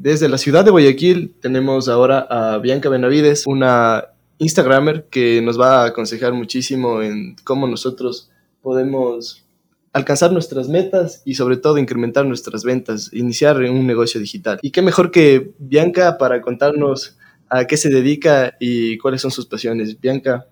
[0.00, 4.04] Desde la ciudad de Guayaquil tenemos ahora a Bianca Benavides, una
[4.38, 8.30] Instagramer que nos va a aconsejar muchísimo en cómo nosotros
[8.62, 9.44] podemos
[9.92, 14.60] alcanzar nuestras metas y sobre todo incrementar nuestras ventas, iniciar un negocio digital.
[14.62, 17.16] Y qué mejor que Bianca para contarnos
[17.48, 20.00] a qué se dedica y cuáles son sus pasiones.
[20.00, 20.46] Bianca,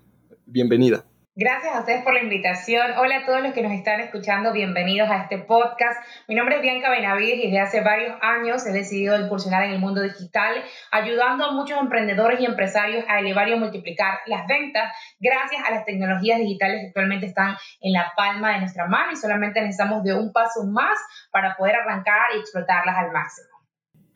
[0.44, 1.04] bienvenida.
[1.38, 2.92] Gracias a ustedes por la invitación.
[2.96, 6.00] Hola a todos los que nos están escuchando, bienvenidos a este podcast.
[6.28, 9.78] Mi nombre es Bianca Benavides y desde hace varios años he decidido incursionar en el
[9.78, 10.54] mundo digital,
[10.90, 14.90] ayudando a muchos emprendedores y empresarios a elevar y multiplicar las ventas
[15.20, 19.16] gracias a las tecnologías digitales que actualmente están en la palma de nuestra mano y
[19.16, 20.98] solamente necesitamos de un paso más
[21.30, 23.55] para poder arrancar y explotarlas al máximo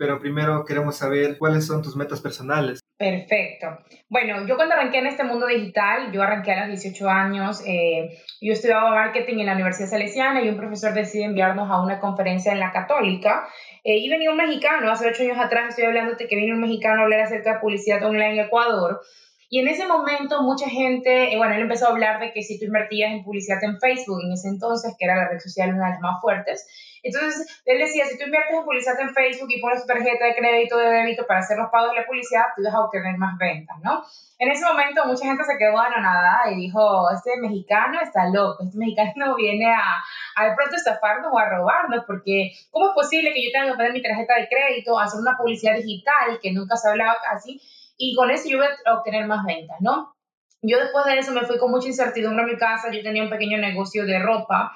[0.00, 2.80] pero primero queremos saber cuáles son tus metas personales.
[2.96, 3.66] Perfecto.
[4.08, 8.08] Bueno, yo cuando arranqué en este mundo digital, yo arranqué a los 18 años, eh,
[8.40, 12.50] yo estudiaba marketing en la Universidad Salesiana y un profesor decide enviarnos a una conferencia
[12.50, 13.46] en la Católica
[13.84, 17.02] eh, y venía un mexicano, hace 8 años atrás estoy hablándote que vino un mexicano
[17.02, 19.02] a hablar acerca de publicidad online en Ecuador.
[19.50, 22.58] Y en ese momento mucha gente, eh, bueno, él empezó a hablar de que si
[22.58, 25.88] tú invertías en publicidad en Facebook en ese entonces, que era la red social una
[25.88, 26.66] de las más fuertes,
[27.02, 30.34] entonces, él decía, si tú inviertes en publicidad en Facebook y pones tu tarjeta de
[30.34, 33.38] crédito de débito para hacer los pagos de la publicidad, tú vas a obtener más
[33.38, 34.04] ventas, ¿no?
[34.38, 38.78] En ese momento mucha gente se quedó anonadada y dijo, este mexicano está loco, este
[38.78, 40.02] mexicano viene a,
[40.36, 43.76] a de pronto estafarnos o a robarnos, porque ¿cómo es posible que yo tenga que
[43.76, 47.60] poner mi tarjeta de crédito, hacer una publicidad digital que nunca se hablaba casi,
[47.96, 50.14] y con eso yo voy a obtener más ventas, ¿no?
[50.62, 53.30] Yo después de eso me fui con mucha incertidumbre a mi casa, yo tenía un
[53.30, 54.72] pequeño negocio de ropa,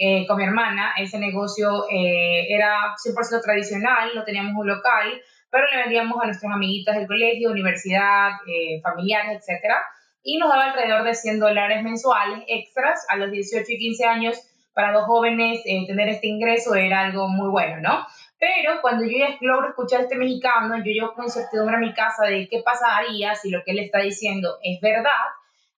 [0.00, 0.94] eh, con mi hermana.
[0.96, 6.52] Ese negocio eh, era 100% tradicional, no teníamos un local, pero le vendíamos a nuestras
[6.52, 9.74] amiguitas del colegio, universidad, eh, familiares, etc.
[10.22, 14.36] Y nos daba alrededor de 100 dólares mensuales extras a los 18 y 15 años.
[14.72, 18.06] Para dos jóvenes tener este ingreso era algo muy bueno, ¿no?
[18.38, 21.92] Pero cuando yo ya logro escuchar a este mexicano, yo llevo con incertidumbre a mi
[21.92, 25.10] casa de qué pasaría si lo que él está diciendo es verdad.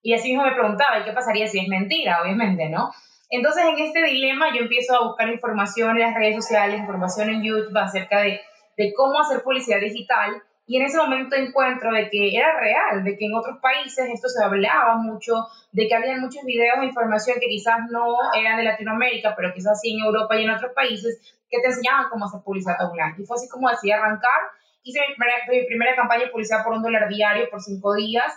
[0.03, 2.21] Y así mismo me preguntaba, ¿y qué pasaría si es mentira?
[2.23, 2.91] Obviamente, ¿no?
[3.31, 7.43] Entonces, en este dilema, yo empiezo a buscar información en las redes sociales, información en
[7.45, 8.41] YouTube acerca de,
[8.77, 10.43] de cómo hacer publicidad digital.
[10.67, 14.29] Y en ese momento encuentro de que era real, de que en otros países esto
[14.29, 18.65] se hablaba mucho, de que había muchos videos e información que quizás no eran de
[18.65, 22.41] Latinoamérica, pero quizás sí en Europa y en otros países, que te enseñaban cómo hacer
[22.45, 23.15] publicidad online.
[23.19, 24.41] Y fue así como así arrancar.
[24.83, 28.33] Hice mi primera, mi primera campaña de publicidad por un dólar diario por cinco días.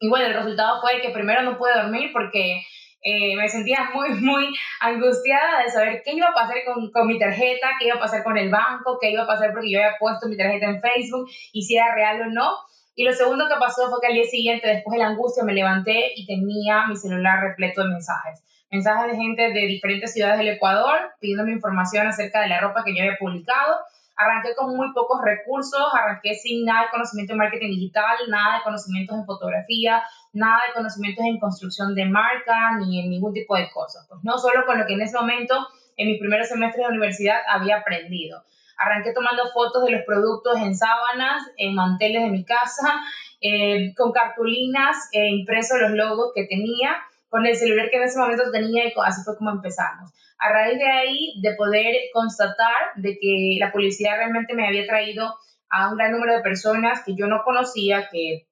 [0.00, 2.62] Y bueno, el resultado fue que primero no pude dormir porque
[3.02, 7.18] eh, me sentía muy, muy angustiada de saber qué iba a pasar con, con, mi
[7.18, 9.96] tarjeta, qué iba a pasar con el banco, qué iba a pasar porque yo había
[9.98, 12.50] puesto mi tarjeta en Facebook y si era real o no.
[12.94, 15.54] Y lo segundo que pasó fue que al día siguiente, después de la angustia, me
[15.54, 18.42] levanté y tenía mi celular repleto de mensajes.
[18.70, 22.94] Mensajes de gente de diferentes ciudades del Ecuador pidiéndome información acerca de la ropa que
[22.94, 23.78] yo había publicado
[24.20, 28.62] arranqué con muy pocos recursos, arranqué sin nada de conocimiento en marketing digital, nada de
[28.64, 33.70] conocimientos en fotografía, nada de conocimientos en construcción de marca, ni en ningún tipo de
[33.70, 34.06] cosas.
[34.08, 35.54] Pues no solo con lo que en ese momento,
[35.96, 38.42] en mis primeros semestres de universidad, había aprendido.
[38.78, 43.02] Arranqué tomando fotos de los productos en sábanas, en manteles de mi casa,
[43.40, 46.96] eh, con cartulinas, eh, impresos los logos que tenía,
[47.28, 50.78] con el celular que en ese momento tenía y así fue como empezamos a raíz
[50.78, 55.34] de ahí, de poder constatar de que la publicidad realmente me había traído
[55.68, 58.46] a un gran número de personas que yo no conocía, que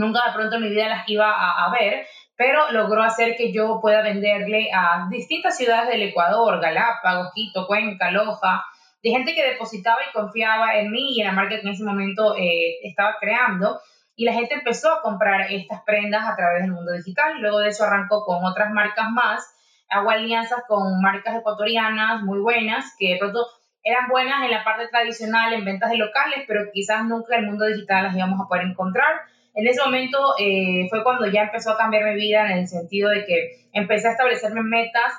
[0.00, 2.06] nunca de pronto en mi vida las iba a, ver,
[2.36, 8.10] pero logró hacer que yo pueda venderle a distintas ciudades del Ecuador, Galápagos, Quito, Cuenca,
[8.10, 8.64] Loja,
[9.02, 11.84] de gente que depositaba y confiaba en mí y en la marca que en ese
[11.84, 13.80] momento eh, estaba creando.
[14.16, 17.40] Y la gente empezó a comprar estas prendas a través del mundo digital.
[17.40, 19.42] Luego de eso arrancó con otras marcas más
[19.90, 23.44] hago alianzas con marcas ecuatorianas muy buenas, que de pronto
[23.82, 27.50] eran buenas en la parte tradicional, en ventas de locales, pero quizás nunca en el
[27.50, 29.22] mundo digital las íbamos a poder encontrar.
[29.54, 33.10] En ese momento eh, fue cuando ya empezó a cambiar mi vida en el sentido
[33.10, 35.12] de que empecé a establecerme metas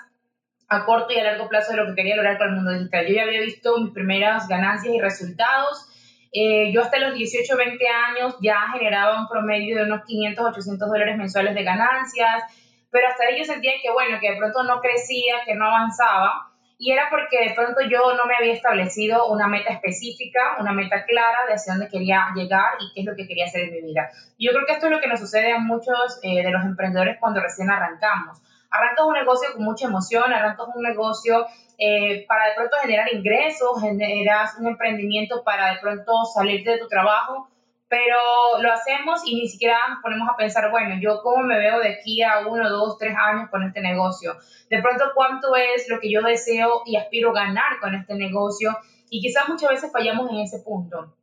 [0.70, 3.06] a corto y a largo plazo de lo que quería lograr con el mundo digital.
[3.08, 5.88] Yo ya había visto mis primeras ganancias y resultados.
[6.32, 10.90] Eh, yo hasta los 18, 20 años ya generaba un promedio de unos 500, 800
[10.90, 12.44] dólares mensuales de ganancias
[12.92, 16.51] pero hasta ahí yo sentía que, bueno, que de pronto no crecía, que no avanzaba,
[16.82, 21.06] y era porque de pronto yo no me había establecido una meta específica, una meta
[21.06, 23.82] clara de hacia dónde quería llegar y qué es lo que quería hacer en mi
[23.84, 24.10] vida.
[24.36, 26.66] Y yo creo que esto es lo que nos sucede a muchos eh, de los
[26.66, 28.42] emprendedores cuando recién arrancamos.
[28.72, 31.46] Arrancas un negocio con mucha emoción, arrancas un negocio
[31.78, 36.88] eh, para de pronto generar ingresos, generas un emprendimiento para de pronto salir de tu
[36.88, 37.48] trabajo,
[37.92, 38.16] pero
[38.62, 41.90] lo hacemos y ni siquiera nos ponemos a pensar, bueno, yo cómo me veo de
[41.90, 44.38] aquí a uno, dos, tres años con este negocio.
[44.70, 48.78] De pronto, cuánto es lo que yo deseo y aspiro ganar con este negocio.
[49.10, 51.18] Y quizás muchas veces fallamos en ese punto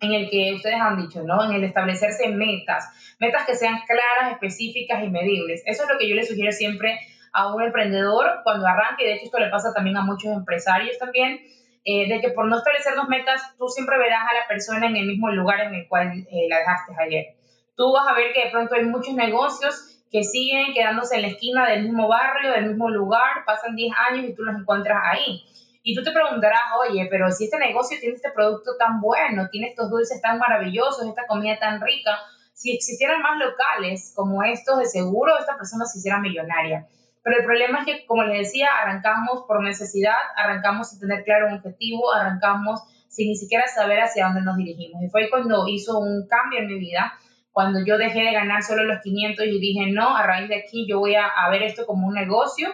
[0.00, 1.44] en el que ustedes han dicho, ¿no?
[1.44, 2.88] En el establecerse metas,
[3.20, 5.62] metas que sean claras, específicas y medibles.
[5.66, 7.00] Eso es lo que yo le sugiero siempre
[7.34, 10.96] a un emprendedor cuando arranque, y de hecho esto le pasa también a muchos empresarios
[10.96, 11.40] también,
[11.84, 15.06] eh, de que por no establecernos metas, tú siempre verás a la persona en el
[15.06, 17.36] mismo lugar en el cual eh, la dejaste ayer.
[17.76, 21.28] Tú vas a ver que de pronto hay muchos negocios que siguen quedándose en la
[21.28, 25.42] esquina del mismo barrio, del mismo lugar, pasan 10 años y tú los encuentras ahí.
[25.82, 29.68] Y tú te preguntarás, oye, pero si este negocio tiene este producto tan bueno, tiene
[29.68, 32.16] estos dulces tan maravillosos, esta comida tan rica,
[32.54, 36.86] si existieran más locales como estos, de seguro esta persona se hiciera millonaria.
[37.24, 41.48] Pero el problema es que, como les decía, arrancamos por necesidad, arrancamos sin tener claro
[41.48, 45.02] un objetivo, arrancamos sin ni siquiera saber hacia dónde nos dirigimos.
[45.02, 47.14] Y fue cuando hizo un cambio en mi vida,
[47.50, 50.86] cuando yo dejé de ganar solo los 500 y dije, no, a raíz de aquí
[50.86, 52.68] yo voy a, ver esto como un negocio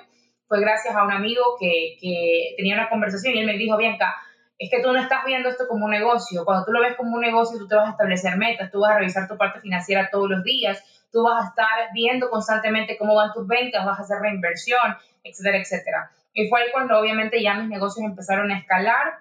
[0.49, 4.17] fue gracias a un amigo que, que tenía una conversación y él me dijo, Bianca,
[4.61, 6.44] es que tú no estás viendo esto como un negocio.
[6.44, 8.93] Cuando tú lo ves como un negocio, tú te vas a establecer metas, tú vas
[8.93, 10.82] a revisar tu parte financiera todos los días,
[11.12, 15.59] tú vas a estar viendo constantemente cómo van tus ventas, vas a hacer reinversión, etcétera,
[15.59, 16.11] etcétera.
[16.33, 19.21] Y fue ahí cuando obviamente ya mis negocios empezaron a escalar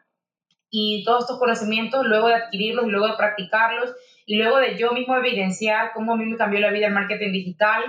[0.69, 3.95] y todos estos conocimientos, luego de adquirirlos y luego de practicarlos
[4.25, 7.31] y luego de yo mismo evidenciar cómo a mí me cambió la vida el marketing
[7.31, 7.83] digital,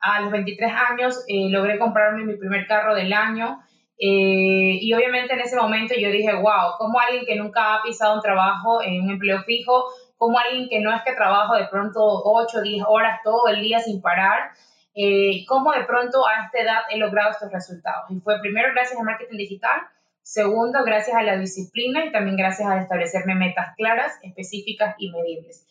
[0.00, 3.62] a los 23 años eh, logré comprarme mi primer carro del año
[4.04, 8.16] eh, y obviamente en ese momento yo dije, wow, como alguien que nunca ha pisado
[8.16, 9.84] un trabajo en un empleo fijo,
[10.22, 13.60] como alguien que no es que trabajo de pronto 8 o 10 horas todo el
[13.60, 14.52] día sin parar,
[14.94, 18.08] eh, cómo de pronto a esta edad he logrado estos resultados.
[18.08, 19.80] Y fue primero gracias al marketing digital,
[20.22, 25.66] segundo gracias a la disciplina y también gracias a establecerme metas claras, específicas y medibles.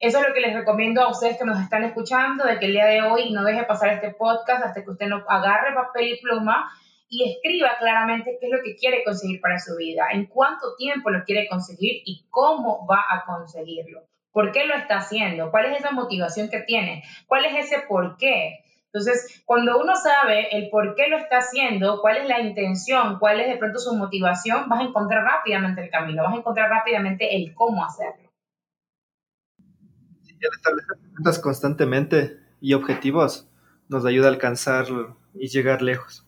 [0.00, 2.72] Eso es lo que les recomiendo a ustedes que nos están escuchando, de que el
[2.72, 6.20] día de hoy no deje pasar este podcast hasta que usted no agarre papel y
[6.20, 6.72] pluma
[7.12, 11.10] y escriba claramente qué es lo que quiere conseguir para su vida, en cuánto tiempo
[11.10, 14.08] lo quiere conseguir y cómo va a conseguirlo.
[14.32, 15.50] ¿Por qué lo está haciendo?
[15.50, 17.04] ¿Cuál es esa motivación que tiene?
[17.26, 18.64] ¿Cuál es ese por qué?
[18.86, 23.40] Entonces, cuando uno sabe el por qué lo está haciendo, cuál es la intención, cuál
[23.40, 27.36] es de pronto su motivación, vas a encontrar rápidamente el camino, vas a encontrar rápidamente
[27.36, 28.32] el cómo hacerlo
[30.42, 33.48] el establecer metas constantemente y objetivos
[33.88, 34.86] nos ayuda a alcanzar
[35.34, 36.26] y llegar lejos.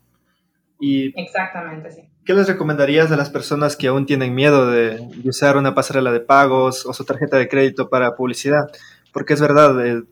[0.85, 2.03] Y Exactamente, sí.
[2.25, 6.21] ¿Qué les recomendarías a las personas que aún tienen miedo de, usar una pasarela de
[6.21, 8.71] pagos o su tarjeta de crédito para publicidad?
[9.13, 10.03] Porque es verdad, eh,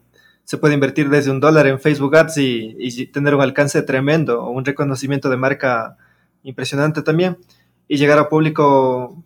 [0.45, 4.43] se puede invertir desde un dólar en Facebook Ads y, y, tener un alcance tremendo
[4.45, 5.97] o un reconocimiento de marca
[6.43, 7.37] impresionante también
[7.89, 9.23] y llegar a público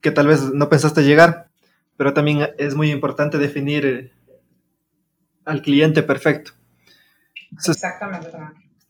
[0.00, 1.48] que tal vez no pensaste llegar
[1.96, 4.12] pero también es muy importante definir
[5.44, 6.52] al cliente perfecto.
[7.52, 8.30] Exactamente.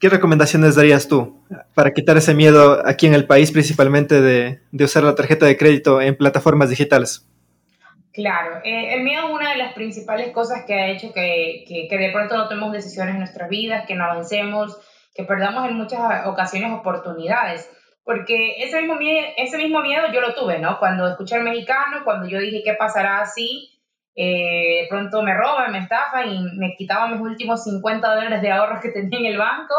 [0.05, 1.43] ¿Qué recomendaciones darías tú
[1.75, 5.57] para quitar ese miedo aquí en el país, principalmente de, de usar la tarjeta de
[5.57, 7.27] crédito en plataformas digitales?
[8.13, 11.89] Claro, eh, el miedo es una de las principales cosas que ha hecho que, que,
[11.89, 14.77] que de pronto no tomemos decisiones en nuestras vidas, que no avancemos,
[15.15, 17.67] que perdamos en muchas ocasiones oportunidades.
[18.05, 20.79] Porque ese mismo, miedo, ese mismo miedo yo lo tuve, ¿no?
[20.81, 23.74] Cuando escuché al mexicano, cuando yo dije, ¿qué pasará así?
[24.17, 28.53] Eh, de pronto me roban, me estafan y me quitaban mis últimos 50 dólares de
[28.53, 29.75] ahorros que tenía en el banco.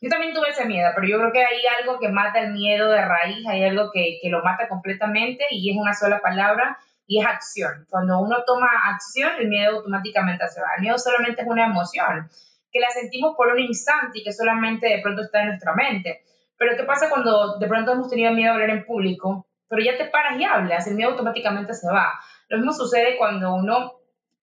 [0.00, 2.90] Yo también tuve ese miedo, pero yo creo que hay algo que mata el miedo
[2.90, 7.20] de raíz, hay algo que, que lo mata completamente y es una sola palabra y
[7.20, 7.86] es acción.
[7.88, 10.68] Cuando uno toma acción, el miedo automáticamente se va.
[10.76, 12.28] El miedo solamente es una emoción
[12.70, 16.22] que la sentimos por un instante y que solamente de pronto está en nuestra mente.
[16.58, 19.46] Pero ¿qué pasa cuando de pronto hemos tenido miedo a hablar en público?
[19.68, 22.12] Pero ya te paras y hablas, el miedo automáticamente se va.
[22.48, 23.92] Lo mismo sucede cuando uno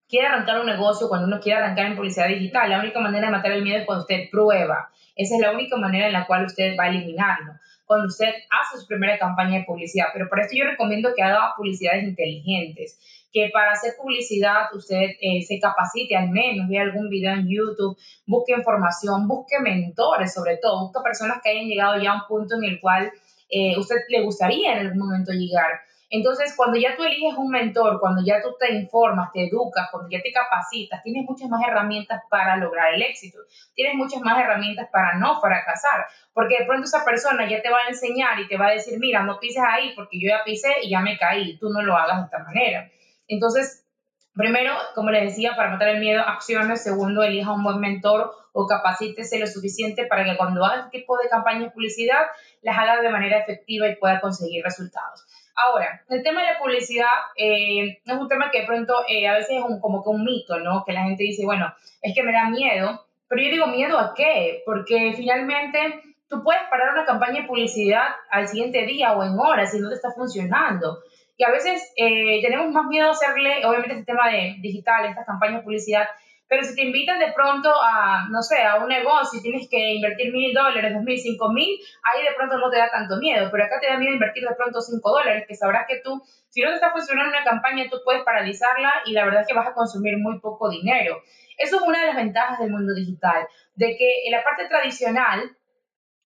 [0.07, 2.69] quiere arrancar un negocio, cuando uno quiere arrancar en publicidad digital.
[2.69, 4.89] La única manera de matar el miedo es cuando usted prueba.
[5.15, 7.53] Esa es la única manera en la cual usted va a eliminarlo.
[7.85, 10.07] Cuando usted hace su primera campaña de publicidad.
[10.13, 12.99] Pero por esto yo recomiendo que haga publicidades inteligentes
[13.35, 17.97] que para hacer publicidad usted eh, se capacite al menos, vea algún video en YouTube,
[18.25, 22.55] busque información, busque mentores sobre todo, busque personas que hayan llegado ya a un punto
[22.55, 23.11] en el cual
[23.49, 25.81] eh, usted le gustaría en algún momento llegar.
[26.15, 30.09] Entonces, cuando ya tú eliges un mentor, cuando ya tú te informas, te educas, cuando
[30.09, 33.39] ya te capacitas, tienes muchas más herramientas para lograr el éxito.
[33.73, 36.05] Tienes muchas más herramientas para no fracasar.
[36.33, 38.97] Porque de pronto esa persona ya te va a enseñar y te va a decir,
[38.97, 41.57] mira, no pises ahí porque yo ya pisé y ya me caí.
[41.57, 42.89] Tú no lo hagas de esta manera.
[43.27, 43.85] Entonces,
[44.33, 46.81] primero, como les decía, para matar el miedo, acciones.
[46.81, 51.17] Segundo, elija un buen mentor o capacítese lo suficiente para que cuando haga este tipo
[51.17, 52.23] de campañas de publicidad,
[52.61, 55.25] las haga de manera efectiva y pueda conseguir resultados.
[55.55, 57.07] Ahora, el tema de la publicidad
[57.37, 60.23] eh, es un tema que de pronto eh, a veces es un, como que un
[60.23, 60.83] mito, ¿no?
[60.85, 64.13] Que la gente dice, bueno, es que me da miedo, pero yo digo, ¿miedo a
[64.13, 64.63] qué?
[64.65, 69.71] Porque finalmente tú puedes parar una campaña de publicidad al siguiente día o en horas
[69.71, 70.99] si no te está funcionando.
[71.37, 75.25] Y a veces eh, tenemos más miedo a hacerle, obviamente, este tema de digital, estas
[75.25, 76.07] campañas de publicidad,
[76.47, 79.95] pero si te invitan de pronto a, no sé, a un negocio y tienes que
[79.95, 83.49] invertir mil dólares, dos mil, cinco mil, ahí de pronto no te da tanto miedo.
[83.51, 86.61] Pero acá te da miedo invertir de pronto cinco dólares, que sabrás que tú, si
[86.61, 89.67] no te está funcionando una campaña, tú puedes paralizarla y la verdad es que vas
[89.67, 91.21] a consumir muy poco dinero.
[91.57, 95.57] Eso es una de las ventajas del mundo digital, de que en la parte tradicional,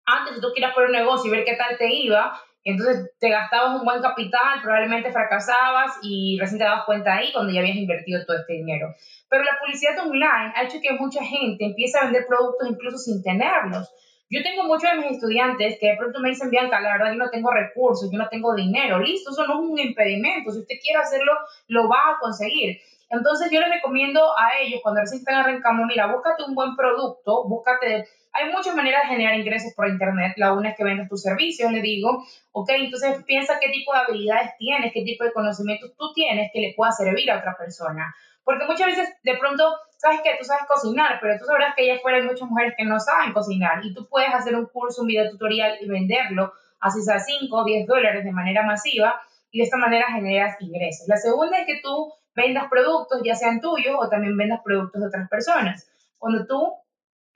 [0.05, 3.29] antes si tú quieras poner un negocio y ver qué tal te iba, entonces te
[3.29, 7.77] gastabas un buen capital, probablemente fracasabas y recién te dabas cuenta ahí cuando ya habías
[7.77, 8.93] invertido todo este dinero.
[9.29, 13.21] Pero la publicidad online ha hecho que mucha gente empiece a vender productos incluso sin
[13.23, 13.93] tenerlos.
[14.31, 17.17] Yo tengo muchos de mis estudiantes que de pronto me dicen, Bianca, la verdad yo
[17.17, 18.99] no tengo recursos, yo no tengo dinero.
[18.99, 20.51] Listo, eso no es un impedimento.
[20.51, 21.33] Si usted quiere hacerlo,
[21.67, 22.79] lo va a conseguir.
[23.09, 27.47] Entonces yo les recomiendo a ellos, cuando recién están arrancando, mira, búscate un buen producto,
[27.47, 30.33] búscate hay muchas maneras de generar ingresos por Internet.
[30.37, 33.99] La una es que vendas tus servicios, le digo, ok, entonces piensa qué tipo de
[33.99, 38.13] habilidades tienes, qué tipo de conocimientos tú tienes que le pueda servir a otra persona.
[38.43, 39.63] Porque muchas veces de pronto,
[39.97, 42.85] sabes que tú sabes cocinar, pero tú sabrás que allá afuera hay muchas mujeres que
[42.85, 47.01] no saben cocinar y tú puedes hacer un curso, un video tutorial y venderlo, así
[47.01, 51.07] sea 5 o 10 dólares de manera masiva y de esta manera generas ingresos.
[51.07, 55.07] La segunda es que tú vendas productos, ya sean tuyos o también vendas productos de
[55.07, 55.91] otras personas.
[56.17, 56.73] Cuando tú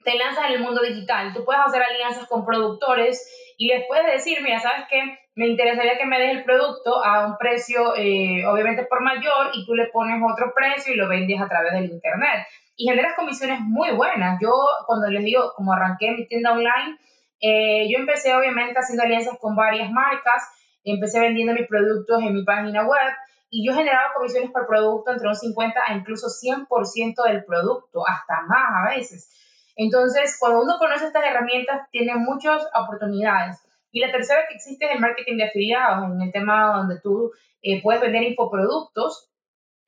[0.04, 1.32] te lanzas en el mundo digital.
[1.32, 5.18] Tú puedes hacer alianzas con productores y les puedes decir, mira, ¿sabes qué?
[5.34, 9.64] Me interesaría que me des el producto a un precio, eh, obviamente por mayor, y
[9.66, 12.46] tú le pones otro precio y lo vendes a través del Internet.
[12.76, 14.38] Y generas comisiones muy buenas.
[14.40, 14.52] Yo,
[14.86, 16.98] cuando les digo, como arranqué mi tienda online,
[17.40, 20.44] eh, yo empecé obviamente haciendo alianzas con varias marcas,
[20.84, 23.12] empecé vendiendo mis productos en mi página web
[23.54, 28.42] y yo generaba comisiones por producto entre un 50 a incluso 100% del producto, hasta
[28.48, 29.30] más a veces.
[29.76, 33.58] Entonces, cuando uno conoce estas herramientas, tiene muchas oportunidades.
[33.92, 37.30] Y la tercera que existe es el marketing de afiliados, en el tema donde tú
[37.62, 39.30] eh, puedes vender infoproductos,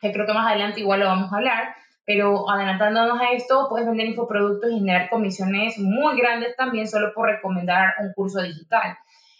[0.00, 3.88] que creo que más adelante igual lo vamos a hablar, pero adelantándonos a esto, puedes
[3.88, 8.96] vender infoproductos y generar comisiones muy grandes también solo por recomendar un curso digital.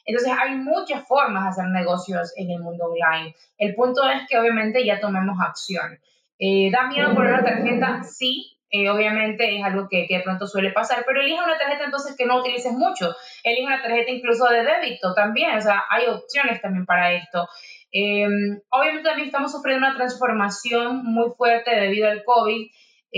[0.06, 3.34] Entonces hay muchas formas de hacer negocios en el mundo online.
[3.58, 5.98] El punto es que obviamente ya tomemos acción.
[6.38, 8.02] Eh, ¿Da miedo poner una tarjeta?
[8.04, 12.16] Sí, eh, obviamente es algo que, de pronto suele pasar, pero elige una tarjeta entonces
[12.16, 16.60] que no utilices mucho, elige una tarjeta incluso de débito también, o sea, hay opciones
[16.60, 17.48] también para esto.
[17.92, 22.68] Em, obviamente también estamos sufriendo una transformación muy fuerte debido al COVID,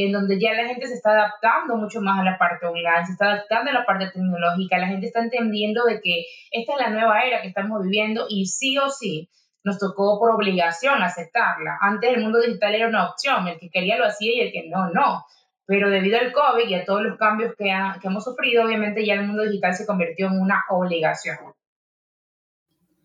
[0.05, 3.13] en donde ya la gente se está adaptando mucho más a la parte online, se
[3.13, 6.91] está adaptando a la parte tecnológica, la gente está entendiendo de que esta es la
[6.91, 9.29] nueva era que estamos viviendo y sí o sí
[9.65, 11.79] nos tocó por obligación aceptarla.
[11.81, 14.69] Antes el mundo digital era una opción, el que quería lo hacía y el que
[14.69, 15.25] no, no
[15.67, 19.13] pero debido al COVID y a todos los cambios que, que, hemos sufrido, obviamente ya
[19.13, 21.37] el mundo digital se convirtió en una obligación.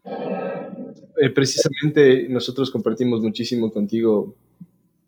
[0.06, 4.34] Eh, precisamente nosotros compartimos muchísimo contigo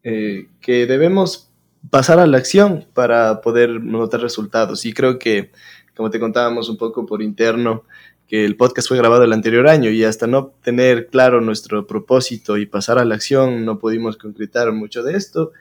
[0.04, 1.50] eh, que debemos
[1.90, 4.86] pasar a la acción para poder notar resultados.
[4.86, 5.52] Y creo que,
[5.96, 7.84] como te contábamos un poco por interno,
[8.28, 12.58] que el podcast fue grabado el anterior año y hasta no tener claro nuestro propósito
[12.58, 15.52] y pasar a la acción no pudimos concretar mucho de esto,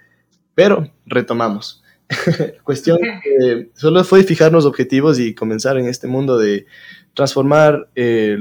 [0.54, 1.83] pero retomamos.
[2.64, 6.66] Cuestión que solo fue fijarnos objetivos y comenzar en este mundo de
[7.12, 8.38] transformar eh,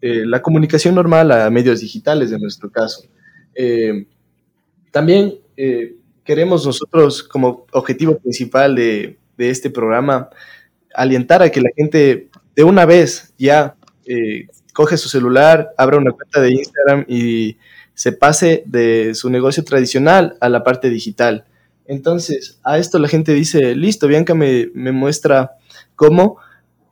[0.00, 3.04] la comunicación normal a medios digitales en nuestro caso.
[3.54, 4.06] Eh,
[4.90, 10.30] también eh, queremos nosotros como objetivo principal de, este programa
[10.94, 13.74] alientar a que la gente de una vez ya
[14.72, 17.56] coge su celular, abra una cuenta de Instagram y
[17.94, 21.46] se pase de su negocio tradicional a la parte digital.
[21.86, 25.52] Entonces, a esto la gente dice, listo, Bianca me, me muestra
[25.96, 26.38] cómo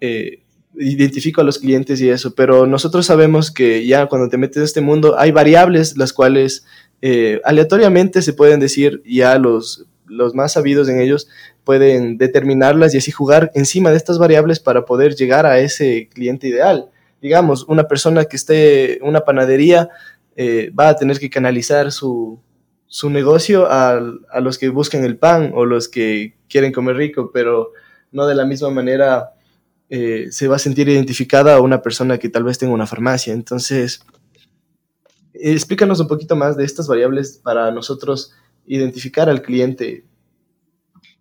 [0.00, 0.42] eh,
[0.78, 4.62] identifico a los clientes y eso, pero nosotros sabemos que ya cuando te metes en
[4.62, 6.64] este mundo hay variables las cuales
[7.02, 11.28] eh, aleatoriamente se pueden decir, ya los, los más sabidos en ellos
[11.64, 16.48] pueden determinarlas y así jugar encima de estas variables para poder llegar a ese cliente
[16.48, 16.90] ideal.
[17.20, 19.90] Digamos, una persona que esté en una panadería
[20.36, 22.40] eh, va a tener que canalizar su,
[22.86, 27.30] su negocio a, a, los que buscan el pan o los que quieren comer rico,
[27.32, 27.72] pero
[28.12, 29.32] no de la misma manera
[29.94, 33.34] eh, se va a sentir identificada a una persona que tal vez tenga una farmacia.
[33.34, 34.04] Entonces,
[35.50, 38.32] explícanos un poquito más de estas variables para nosotros
[38.66, 40.04] identificar al cliente.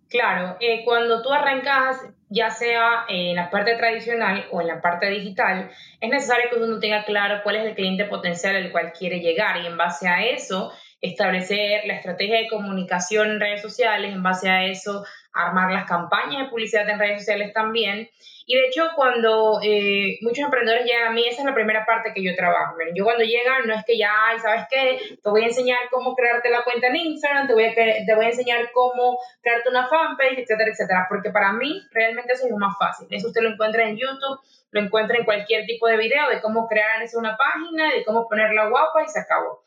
[0.08, 5.08] Claro, eh, cuando tú arrancas, ya sea en la parte tradicional o en la parte
[5.08, 9.20] digital, es necesario que uno tenga claro cuál es el cliente potencial al cual quiere
[9.20, 14.22] llegar y en base a eso establecer la estrategia de comunicación en redes sociales, en
[14.22, 18.08] base a eso armar las campañas de publicidad en redes sociales también.
[18.46, 22.12] Y de hecho, cuando eh, muchos emprendedores llegan a mí, esa es la primera parte
[22.14, 22.74] que yo trabajo.
[22.94, 24.98] yo cuando llegan, no es que ya, ¿sabes qué?
[25.22, 28.24] Te voy a enseñar cómo crearte la cuenta en Instagram, te voy a, te voy
[28.24, 31.06] a enseñar cómo crearte una fanpage, etcétera, etcétera.
[31.08, 33.06] Porque para mí, realmente eso es lo más fácil.
[33.10, 36.66] Eso usted lo encuentra en YouTube, lo encuentra en cualquier tipo de video de cómo
[36.66, 39.62] crear una página, de cómo ponerla guapa y se acabó.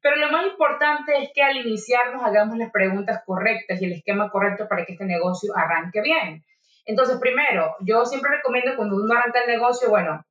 [0.00, 3.92] Pero lo más importante es que al iniciar nos hagamos las preguntas correctas y el
[3.92, 6.44] esquema correcto para que este negocio arranque bien.
[6.86, 10.24] Entonces, primero, yo siempre recomiendo cuando uno arranca el negocio, bueno,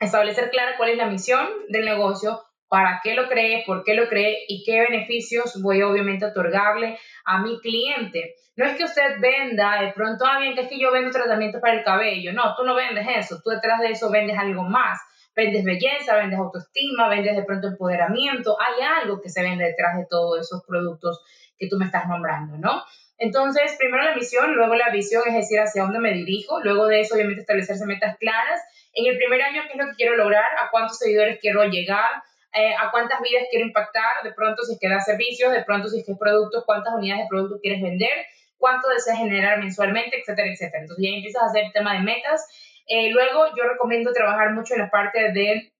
[0.00, 4.08] establecer clara cuál es la misión del negocio, para qué lo cree, por qué lo
[4.08, 8.34] cree y qué beneficios voy obviamente a otorgarle a mi cliente.
[8.56, 11.60] No es que usted venda de pronto, ah, bien, que es que yo vendo tratamientos
[11.60, 12.32] para el cabello.
[12.32, 14.98] No, tú no vendes eso, tú detrás de eso vendes algo más
[15.36, 20.06] vendes belleza, vendes autoestima, vendes de pronto empoderamiento, hay algo que se vende detrás de
[20.08, 21.22] todos esos productos
[21.58, 22.82] que tú me estás nombrando, ¿no?
[23.18, 27.00] Entonces, primero la misión, luego la visión, es decir, hacia dónde me dirijo, luego de
[27.00, 28.60] eso, obviamente, establecerse metas claras.
[28.92, 30.44] En el primer año, ¿qué es lo que quiero lograr?
[30.58, 32.22] ¿A cuántos seguidores quiero llegar?
[32.52, 34.22] Eh, ¿A cuántas vidas quiero impactar?
[34.22, 37.24] De pronto, si es que da servicios, de pronto, si es que productos, ¿cuántas unidades
[37.24, 38.26] de producto quieres vender?
[38.58, 40.18] ¿Cuánto deseas generar mensualmente?
[40.18, 40.82] Etcétera, etcétera.
[40.82, 42.46] Entonces, ya empiezas a hacer el tema de metas
[42.86, 45.72] eh, luego yo recomiendo trabajar mucho en la parte de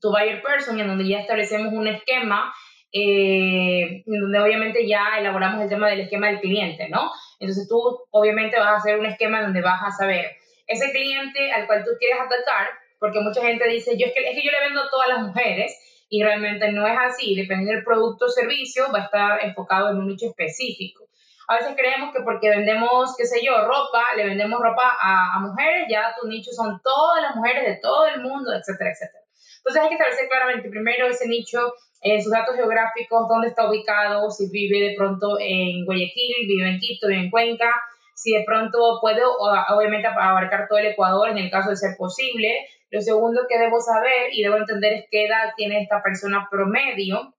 [0.00, 2.52] tu buyer person, en donde ya establecemos un esquema,
[2.92, 7.10] eh, donde obviamente ya elaboramos el tema del esquema del cliente, ¿no?
[7.40, 10.32] Entonces tú obviamente vas a hacer un esquema donde vas a saber
[10.66, 12.68] ese cliente al cual tú quieres atacar,
[12.98, 15.22] porque mucha gente dice, yo es que, es que yo le vendo a todas las
[15.22, 15.76] mujeres,
[16.12, 19.96] y realmente no es así, depende del producto o servicio, va a estar enfocado en
[19.96, 21.08] un nicho específico.
[21.48, 25.86] A veces creemos que porque vendemos, qué sé yo, ropa, le vendemos ropa a, mujeres,
[25.88, 29.24] ya tu nicho son todas las mujeres de todo el mundo, etcétera, etcétera.
[29.56, 31.72] Entonces hay que establecer claramente primero ese nicho,
[32.02, 36.78] en sus datos geográficos, dónde está ubicado, si vive de pronto en Guayaquil, vive en
[36.78, 37.70] Quito, vive en Cuenca,
[38.14, 39.36] si de pronto puedo,
[39.70, 42.66] obviamente, abarcar todo el Ecuador en el caso de ser posible.
[42.90, 47.34] Lo segundo que debo saber y debo entender es qué edad tiene esta persona promedio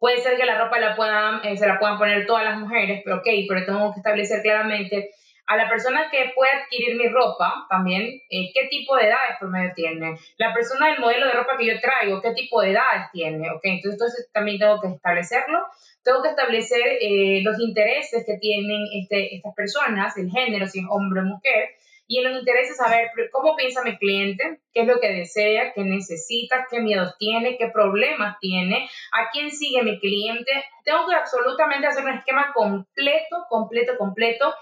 [0.00, 0.78] Puede ser que la ropa
[1.44, 5.10] eh, se la puedan poner todas las mujeres, pero ok, pero tengo que establecer claramente
[5.50, 9.72] a la persona que puede adquirir mi ropa también, eh, qué tipo de edades promedio
[9.74, 10.16] tiene.
[10.38, 13.50] La persona del modelo de ropa que yo traigo, qué tipo de edades tiene.
[13.50, 15.58] Ok, entonces, entonces también tengo que establecerlo.
[16.04, 20.86] Tengo que establecer eh, los intereses que tienen este, estas personas, el género, si es
[20.88, 21.70] hombre o mujer
[22.06, 25.82] y en nos interesa saber cómo piensa mi cliente, qué es lo que desea, qué
[25.82, 30.50] necesita, qué miedos tiene, qué problemas tiene, a quién sigue mi cliente.
[30.84, 34.52] Tengo que absolutamente hacer un esquema completo, completo, completo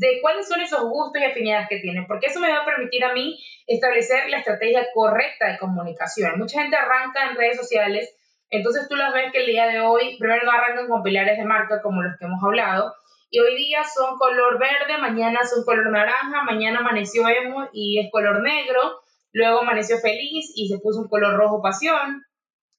[0.00, 3.04] de cuáles son esos gustos y afinidades que tiene, porque eso me va a permitir
[3.04, 6.38] a mí establecer la estrategia correcta de comunicación.
[6.38, 8.10] Mucha gente arranca en redes sociales,
[8.48, 11.44] entonces tú las ves que el día de hoy, primero no arrancan con pilares de
[11.44, 12.94] marca como los que hemos hablado,
[13.28, 18.10] y hoy día son color verde, mañana son color naranja, mañana amaneció emo y es
[18.10, 22.24] color negro, luego amaneció feliz y se puso un color rojo pasión,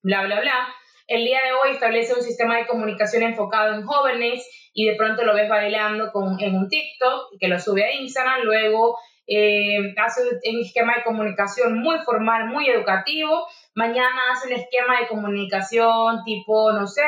[0.02, 0.74] bla, bla, bla.
[1.12, 5.26] El día de hoy establece un sistema de comunicación enfocado en jóvenes y de pronto
[5.26, 8.98] lo ves bailando con, en un TikTok que lo sube a Instagram, luego
[9.28, 13.46] eh, hace un esquema de comunicación muy formal, muy educativo.
[13.76, 17.04] Mañana hace un esquema de comunicación tipo, no sé,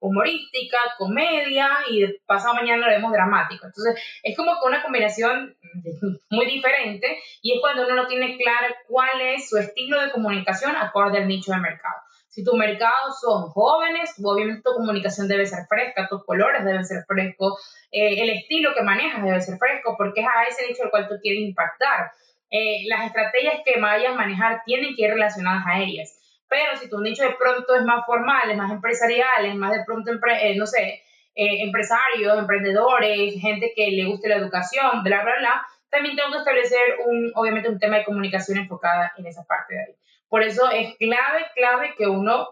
[0.00, 3.64] humorística, comedia y pasado mañana lo vemos dramático.
[3.64, 5.56] Entonces, es como que una combinación
[6.28, 10.76] muy diferente y es cuando uno no tiene claro cuál es su estilo de comunicación
[10.76, 12.05] acorde al nicho de mercado.
[12.36, 17.02] Si tu mercado son jóvenes, obviamente tu comunicación debe ser fresca, tus colores deben ser
[17.08, 17.54] frescos,
[17.90, 21.08] eh, el estilo que manejas debe ser fresco, porque es a ese nicho al cual
[21.08, 22.10] tú quieres impactar.
[22.50, 26.14] Eh, las estrategias que vayas a manejar tienen que ir relacionadas a ellas.
[26.46, 29.82] Pero si tu nicho de pronto es más formal, es más empresarial, es más de
[29.86, 35.66] pronto, eh, no sé, empresarios, emprendedores, gente que le guste la educación, bla, bla, bla,
[35.88, 39.80] también tengo que establecer un, obviamente un tema de comunicación enfocada en esa parte de
[39.80, 39.96] ahí.
[40.28, 42.48] Por eso es clave, clave que uno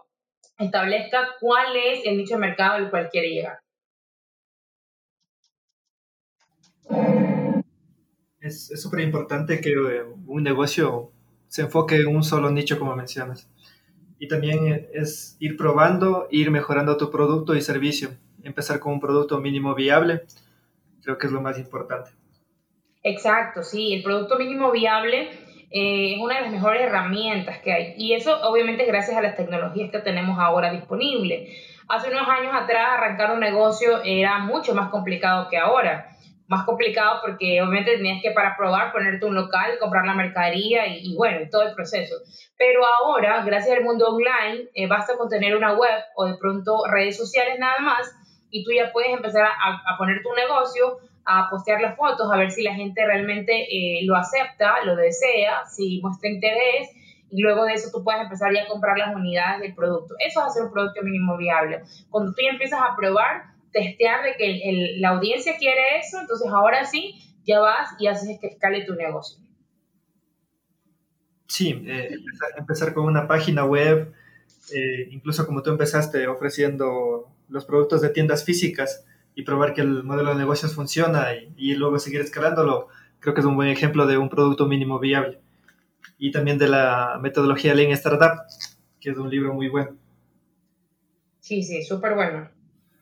[0.57, 3.59] establezca cuál es el nicho de mercado al cual quiere llegar.
[8.39, 11.11] Es súper importante que eh, un negocio
[11.47, 13.49] se enfoque en un solo nicho, como mencionas.
[14.19, 18.11] Y también es ir probando, ir mejorando tu producto y servicio.
[18.43, 20.25] Empezar con un producto mínimo viable,
[21.01, 22.11] creo que es lo más importante.
[23.03, 27.93] Exacto, sí, el producto mínimo viable eh, es una de las mejores herramientas que hay.
[27.97, 31.49] Y eso obviamente gracias a las tecnologías que tenemos ahora disponibles.
[31.87, 36.09] Hace unos años atrás arrancar un negocio era mucho más complicado que ahora.
[36.47, 41.15] más complicado porque obviamente tenías que para probar ponerte un local, comprar la mercadería y,
[41.15, 42.15] bueno, todo el proceso.
[42.55, 46.83] Pero ahora, gracias al mundo online, eh, basta con tener una web o de pronto
[46.87, 48.15] redes sociales nada más
[48.55, 52.51] y tú ya puedes empezar a, poner tu negocio, a postear las fotos, a ver
[52.51, 56.89] si la gente realmente eh, lo acepta, lo desea, si muestra interés
[57.31, 60.15] y luego de eso tú puedes empezar ya a comprar las unidades del producto.
[60.19, 61.81] Eso es hacer un producto mínimo viable.
[62.09, 66.85] Cuando tú ya empiezas a probar, testear de que la audiencia quiere eso, entonces ahora
[66.85, 69.43] sí, ya vas y haces que escale tu negocio.
[71.47, 72.15] Sí, eh,
[72.57, 74.13] empezar, con una página web,
[74.73, 80.03] eh, incluso como tú empezaste ofreciendo los productos de tiendas físicas y probar que el
[80.03, 82.87] modelo de negocios funciona y, luego seguir escalándolo,
[83.19, 85.39] creo que es un buen ejemplo de un producto mínimo viable.
[86.17, 88.39] Y también de la metodología Lean Startup,
[88.99, 89.97] que es un libro muy bueno.
[91.41, 92.49] Sí, sí, súper bueno.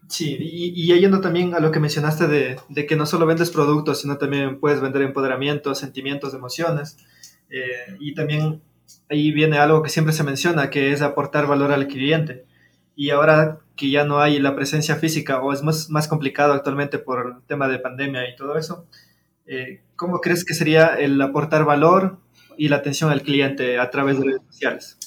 [0.09, 3.51] Sí, y, y, yendo también a lo que mencionaste de, de, que no solo vendes
[3.51, 6.97] productos, sino también puedes vender empoderamiento, sentimientos, emociones.
[7.49, 8.61] Eh, y también
[9.09, 12.45] ahí viene algo que siempre se menciona, que es aportar valor al cliente.
[12.95, 16.99] Y ahora que ya no hay la presencia física o es más, más complicado actualmente
[16.99, 18.87] por el tema de pandemia y todo eso,
[19.47, 22.19] eh, ¿cómo crees que sería el aportar valor
[22.57, 24.97] y la atención al cliente a través de redes sociales?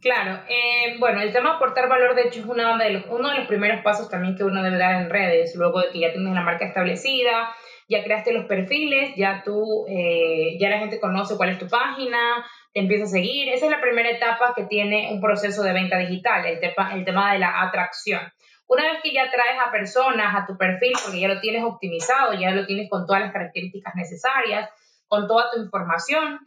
[0.00, 3.30] Claro, eh, bueno, el tema de aportar valor, de hecho, es una de los, uno
[3.30, 6.12] de los primeros pasos también que uno debe dar en redes, luego de que ya
[6.12, 7.50] tienes la marca establecida,
[7.88, 12.44] ya creaste los perfiles, ya tú, eh, ya la gente conoce cuál es tu página,
[12.76, 13.48] te empieza a seguir.
[13.48, 17.32] Esa es la primera etapa que tiene un proceso de venta digital, el, el tema
[17.32, 18.20] de la atracción.
[18.66, 22.34] Una vez que ya traes a personas a tu perfil, porque ya lo tienes optimizado,
[22.34, 24.68] ya lo tienes con todas las características necesarias,
[25.08, 26.38] con toda tu información,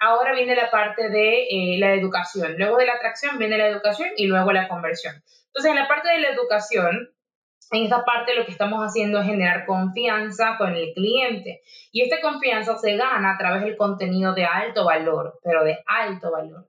[0.00, 2.54] Ahora viene la parte de eh, la educación.
[2.56, 5.20] Luego de la atracción viene la educación y luego la conversión.
[5.46, 7.10] Entonces, en la parte de la educación,
[7.70, 11.62] en esta parte lo que estamos haciendo es generar confianza con el cliente.
[11.92, 16.30] Y esta confianza se gana a través del contenido de alto valor, pero de alto
[16.30, 16.66] valor.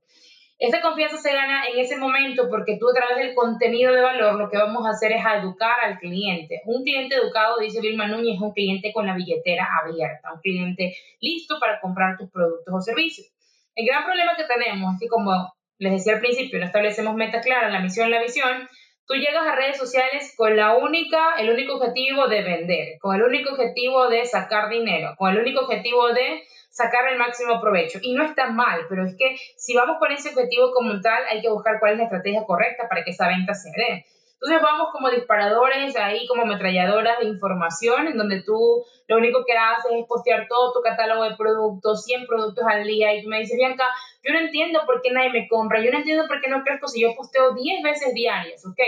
[0.58, 4.36] Esta confianza se gana en ese momento porque tú a través del contenido de valor
[4.36, 6.62] lo que vamos a hacer es educar al cliente.
[6.66, 10.98] Un cliente educado, dice Vilma Núñez, es un cliente con la billetera abierta, un cliente
[11.22, 13.28] listo para comprar tus productos o servicios.
[13.74, 15.32] El gran problema que tenemos es que como
[15.78, 18.68] les decía al principio, no establecemos metas claras, la misión, la visión,
[19.10, 23.24] tú llegas a redes sociales con la única, el único objetivo de vender, con el
[23.24, 27.98] único objetivo de sacar dinero, con el único objetivo de sacar el máximo provecho.
[28.04, 31.42] Y no está mal, pero es que si vamos con ese objetivo como tal, hay
[31.42, 34.06] que buscar cuál es la estrategia correcta para que esa venta se dé.
[34.34, 39.58] Entonces vamos como disparadores ahí, como ametralladoras de información, en donde tú lo único que
[39.58, 43.40] haces es postear todo tu catálogo de productos, 100 productos al día, y tú me
[43.40, 43.86] dices, Bianca,
[44.24, 46.88] yo no entiendo por qué nadie me compra, yo no entiendo por qué no crezco
[46.88, 48.80] si yo posteo 10 veces diarias, ¿ok?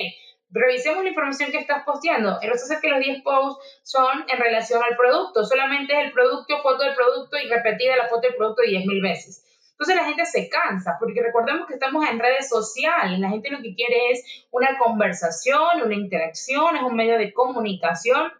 [0.52, 2.40] revisemos la información que estás posteando.
[2.42, 5.46] El es que los 10 posts son en relación al producto.
[5.46, 9.46] Solamente es el producto, foto del producto y repetida la foto del producto 10.000 veces.
[9.72, 13.18] Entonces la gente se cansa, porque recordemos que estamos en redes sociales.
[13.18, 18.32] La gente lo que quiere es una conversación, una interacción, es un medio de comunicación.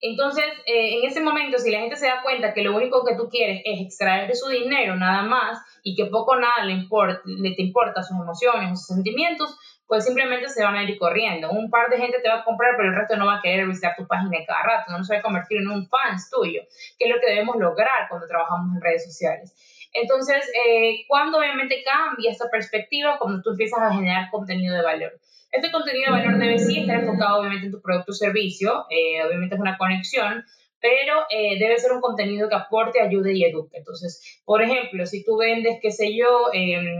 [0.00, 3.16] Entonces, eh, en ese momento, si la gente se da cuenta que lo único que
[3.16, 7.20] tú quieres es extraer su dinero nada más y que poco o nada le, importa,
[7.24, 9.58] le te importa sus emociones, sus sentimientos,
[9.88, 11.50] pues simplemente se van a ir corriendo.
[11.50, 13.66] Un par de gente te va a comprar, pero el resto no va a querer
[13.66, 16.62] visitar tu página cada rato, no se va a convertir en un fans tuyo,
[16.98, 19.54] que es lo que debemos lograr cuando trabajamos en redes sociales.
[19.94, 25.12] Entonces, eh, cuando obviamente cambia esta perspectiva, cuando tú empiezas a generar contenido de valor.
[25.50, 29.22] Este contenido de valor debe sí estar enfocado obviamente en tu producto o servicio, eh,
[29.24, 30.44] obviamente es una conexión,
[30.80, 33.78] pero eh, debe ser un contenido que aporte, ayude y eduque.
[33.78, 36.50] Entonces, por ejemplo, si tú vendes, qué sé yo,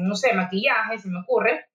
[0.00, 1.68] no sé, maquillaje, se me ocurre,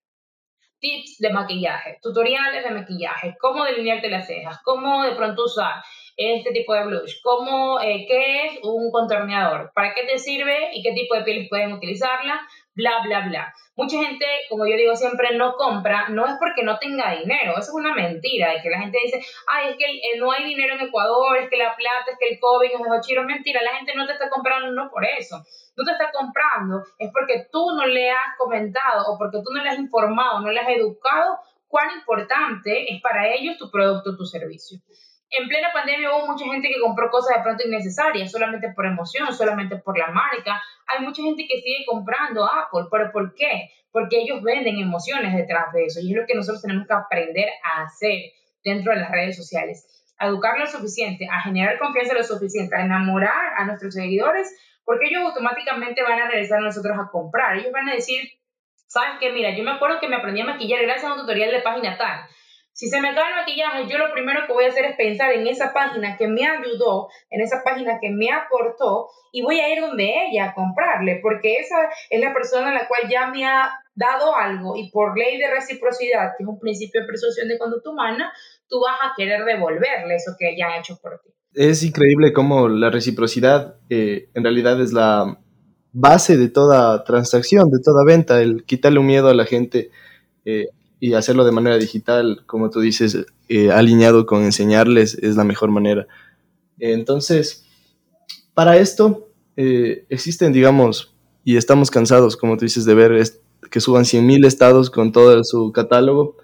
[0.84, 5.82] tips de maquillaje, tutoriales de maquillaje, cómo delinearte las cejas, cómo de pronto usar
[6.18, 10.84] este tipo de blush, cómo, eh, qué es un contorneador, para qué te sirve y
[10.84, 12.42] qué tipo de pieles pueden utilizarla,
[12.76, 13.54] bla, bla, bla.
[13.76, 17.72] Mucha gente, como yo digo siempre, no compra, no es porque no tenga dinero, eso
[17.72, 20.76] es una mentira, es que la gente dice, ay, es que eh, no hay dinero
[20.76, 23.78] en Ecuador, es que la plata, es que el COVID nos dejó chiro, mentira, la
[23.78, 25.38] gente no te está comprando no por eso,
[25.76, 29.64] no te está comprando, es porque tú no le has comentado o porque tú no
[29.64, 34.26] le has informado, no le has educado cuán importante es para ellos tu producto, tu
[34.26, 34.80] servicio
[35.34, 39.34] en plena pandemia hubo mucha gente que compró cosas de pronto innecesarias, solamente por emoción,
[39.34, 40.62] solamente por la marca.
[40.88, 43.70] Hay mucha gente que sigue comprando Apple, pero ¿por qué?
[43.92, 47.50] Porque ellos venden emociones detrás de eso y es lo que nosotros tenemos que aprender
[47.64, 48.20] a hacer
[48.64, 49.88] dentro de las redes sociales.
[50.18, 55.08] A educar lo suficiente, a generar confianza lo suficiente, a enamorar a nuestros seguidores, porque
[55.08, 57.58] ellos automáticamente van a regresar a nosotros a comprar.
[57.58, 58.22] Ellos van a decir,
[58.88, 59.32] ¿sabes qué?
[59.32, 61.98] Mira, yo me acuerdo que me aprendí a maquillar gracias a un tutorial de página
[61.98, 62.28] tal
[62.74, 65.32] Si se me acaba el maquillaje, yo lo primero que voy a hacer es pensar
[65.32, 69.72] en esa página que me ayudó, en esa página que me aportó y voy a
[69.72, 71.76] ir donde ella a comprarle, porque esa
[72.10, 75.52] es la persona a la cual ya me ha dado algo y por ley de
[75.52, 78.34] reciprocidad, que es un principio de presunción de conducta humana,
[78.68, 81.30] tú vas a querer devolverle eso que ella ha hecho por ti.
[81.54, 85.38] Es increíble cómo la reciprocidad eh, en realidad es la
[85.92, 89.92] base de toda transacción, de toda venta, el quitarle un miedo a la gente
[90.44, 90.70] eh,
[91.04, 95.70] y hacerlo de manera digital, como tú dices, eh, alineado con enseñarles, es la mejor
[95.70, 96.08] manera.
[96.80, 97.66] Entonces,
[98.54, 101.14] para esto existen, digamos,
[101.44, 103.22] y estamos cansados, como tú dices, de ver
[103.70, 106.38] que suban 100.000 estados con todo su catálogo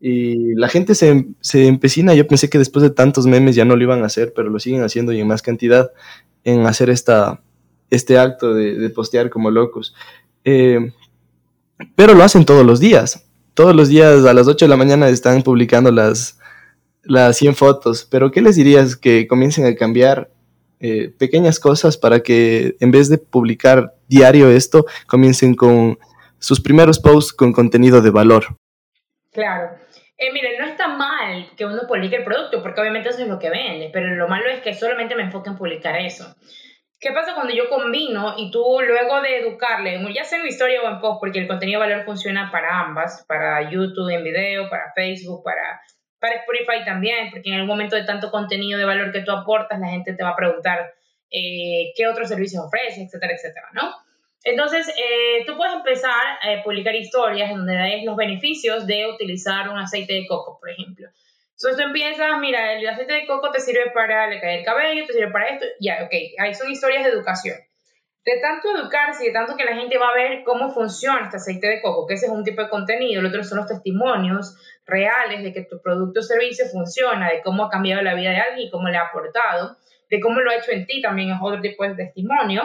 [0.00, 3.76] y la gente se, se, empecina, yo pensé que después de tantos memes ya no
[3.76, 5.90] lo iban a hacer, pero lo siguen haciendo y en más cantidad,
[6.44, 7.42] en hacer esta,
[7.90, 9.94] este acto de, postear como locos.
[10.44, 10.92] Eh,
[11.94, 13.27] pero lo hacen todos los días.
[13.58, 16.38] Todos los días a las 8 de la mañana están publicando las,
[17.02, 18.06] las 100 fotos.
[18.08, 20.30] Pero ¿qué les dirías que comiencen a cambiar
[20.78, 25.98] eh, pequeñas cosas para que en vez de publicar diario esto, comiencen con
[26.38, 28.44] sus primeros posts con contenido de valor?
[29.32, 29.70] Claro.
[30.16, 33.40] Eh, mire, no está mal que uno publique el producto, porque obviamente eso es lo
[33.40, 36.32] que vende, pero lo malo es que solamente me enfoque en publicar eso.
[37.00, 40.88] ¿Qué pasa cuando yo combino y tú luego de educarle, ya sea en historia o
[40.88, 44.92] en post, porque el contenido de valor funciona para ambas, para YouTube en video, para
[44.94, 45.80] Facebook, para,
[46.18, 49.78] para Spotify también, porque en el momento de tanto contenido de valor que tú aportas,
[49.78, 50.92] la gente te va a preguntar
[51.30, 53.94] eh, qué otros servicios ofreces, etcétera, etcétera, ¿no?
[54.42, 56.10] Entonces, eh, tú puedes empezar
[56.42, 61.08] a publicar historias donde des los beneficios de utilizar un aceite de coco, por ejemplo.
[61.60, 65.04] Entonces tú empiezas, mira, el aceite de coco te sirve para le caer el cabello,
[65.06, 67.56] te sirve para esto, ya, ok, ahí son historias de educación.
[68.24, 71.38] De tanto educarse y de tanto que la gente va a ver cómo funciona este
[71.38, 74.56] aceite de coco, que ese es un tipo de contenido, el otro son los testimonios
[74.86, 78.38] reales de que tu producto o servicio funciona, de cómo ha cambiado la vida de
[78.38, 81.38] alguien y cómo le ha aportado, de cómo lo ha hecho en ti también es
[81.42, 82.62] otro tipo de testimonio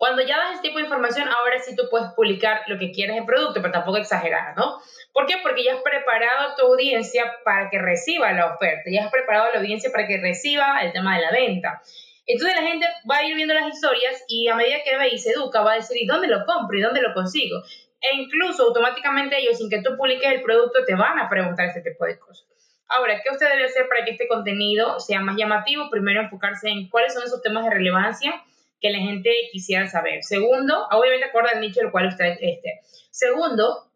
[0.00, 3.18] cuando ya das este tipo de información, ahora sí tú puedes publicar lo que quieres
[3.18, 4.80] en producto, pero tampoco exagerar, ¿no?
[5.12, 5.34] ¿Por qué?
[5.42, 9.50] Porque ya has preparado a tu audiencia para que reciba la oferta, ya has preparado
[9.50, 11.82] a la audiencia para que reciba el tema de la venta.
[12.24, 15.18] Entonces la gente va a ir viendo las historias y a medida que ve y
[15.18, 16.78] se educa, va a decir, ¿y dónde lo compro?
[16.78, 17.62] ¿Y dónde lo consigo?
[18.00, 21.82] E incluso automáticamente ellos, sin que tú publiques el producto, te van a preguntar este
[21.82, 22.48] tipo de cosas.
[22.88, 25.90] Ahora, ¿qué usted debe hacer para que este contenido sea más llamativo?
[25.90, 28.42] Primero, enfocarse en cuáles son esos temas de relevancia
[28.80, 30.22] que la gente quisiera saber.
[30.22, 32.80] Segundo, obviamente acuerda el nicho del cual usted esté.
[33.10, 33.90] Segundo,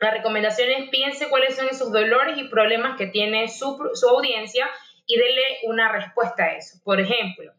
[0.00, 4.68] la recomendación es piense cuáles son esos dolores y problemas que tiene su, su audiencia
[5.06, 6.78] y dele una respuesta a eso.
[6.84, 7.52] Por ejemplo,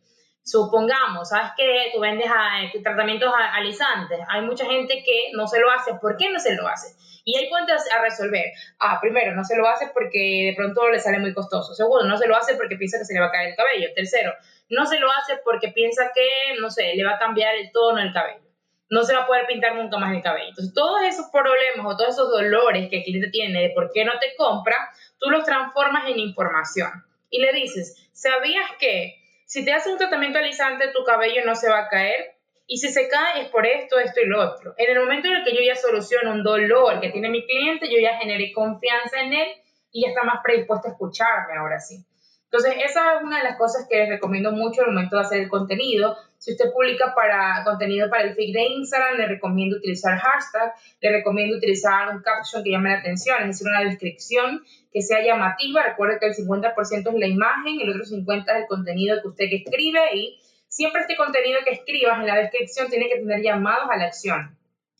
[0.45, 5.59] supongamos, sabes que tú vendes a, eh, tratamientos alisantes, hay mucha gente que no se
[5.59, 6.95] lo hace, ¿por qué no se lo hace?
[7.25, 8.45] Y hay cuentas a resolver.
[8.79, 11.73] Ah, primero, no se lo hace porque de pronto le sale muy costoso.
[11.73, 13.87] Segundo, no se lo hace porque piensa que se le va a caer el cabello.
[13.95, 14.31] Tercero,
[14.69, 17.99] no se lo hace porque piensa que, no sé, le va a cambiar el tono
[17.99, 18.41] del cabello.
[18.89, 20.49] No se va a poder pintar nunca más el cabello.
[20.49, 24.05] Entonces, todos esos problemas o todos esos dolores que el cliente tiene de por qué
[24.05, 24.75] no te compra,
[25.19, 26.91] tú los transformas en información.
[27.29, 31.69] Y le dices, ¿sabías que si te haces un tratamiento alisante, tu cabello no se
[31.69, 32.35] va a caer?
[32.67, 34.73] Y si se cae es por esto, esto y lo otro.
[34.77, 37.91] En el momento en el que yo ya soluciono un dolor que tiene mi cliente,
[37.91, 39.47] yo ya generé confianza en él
[39.91, 42.03] y ya está más predispuesto a escucharme ahora sí.
[42.51, 45.41] Entonces, esa es una de las cosas que les recomiendo mucho al momento de hacer
[45.41, 46.15] el contenido.
[46.37, 51.11] Si usted publica para contenido para el feed de Instagram, le recomiendo utilizar hashtag, le
[51.11, 55.83] recomiendo utilizar un caption que llame la atención, es decir, una descripción que sea llamativa.
[55.83, 59.45] Recuerde que el 50% es la imagen, el otro 50% es el contenido que usted
[59.51, 63.97] escribe y siempre este contenido que escribas en la descripción tiene que tener llamados a
[63.97, 64.57] la acción.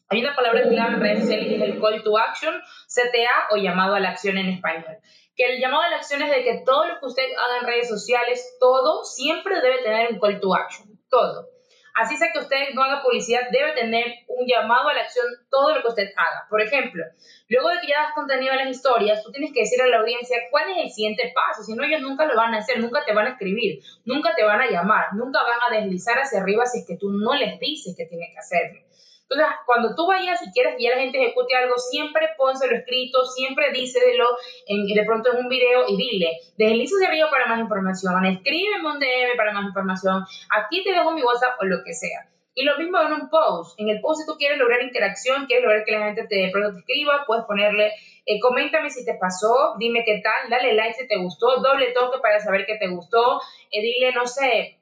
[0.10, 2.53] Hay una palabra clave en redes sociales que es el call to action,
[2.88, 4.97] CTA o llamado a la acción en español
[5.35, 7.67] que el llamado a la acción es de que todo lo que usted haga en
[7.67, 11.49] redes sociales, todo siempre debe tener un call to action, todo.
[11.95, 15.73] Así sea que usted no haga publicidad, debe tener un llamado a la acción todo
[15.73, 16.45] lo que usted haga.
[16.49, 17.01] Por ejemplo,
[17.47, 19.99] luego de que ya das contenido a las historias, tú tienes que decir a la
[19.99, 21.63] audiencia cuál es el siguiente paso.
[21.63, 24.43] Si no, ellos nunca lo van a hacer, nunca te van a escribir, nunca te
[24.43, 27.57] van a llamar, nunca van a deslizar hacia arriba si es que tú no les
[27.61, 28.84] dices que tienen que hacerlo.
[29.27, 33.25] Entonces, cuando tú vayas y quieres que ya la gente ejecute algo, siempre pónselo escrito,
[33.25, 37.59] siempre díselo en, de pronto en un video y dile, desliza de arriba para más
[37.59, 41.93] información, escríbeme un DM para más información, aquí te dejo mi WhatsApp o lo que
[41.93, 42.29] sea.
[42.57, 43.77] Y lo mismo en un post.
[43.79, 46.49] En el post, si tú quieres lograr interacción, quieres lograr que la gente te, de
[46.51, 47.91] pronto te escriba, puedes ponerle,
[48.25, 52.19] eh, coméntame si te pasó, dime qué tal, dale like si te gustó, doble toque
[52.19, 54.79] para saber que te gustó, eh, dile, no sé,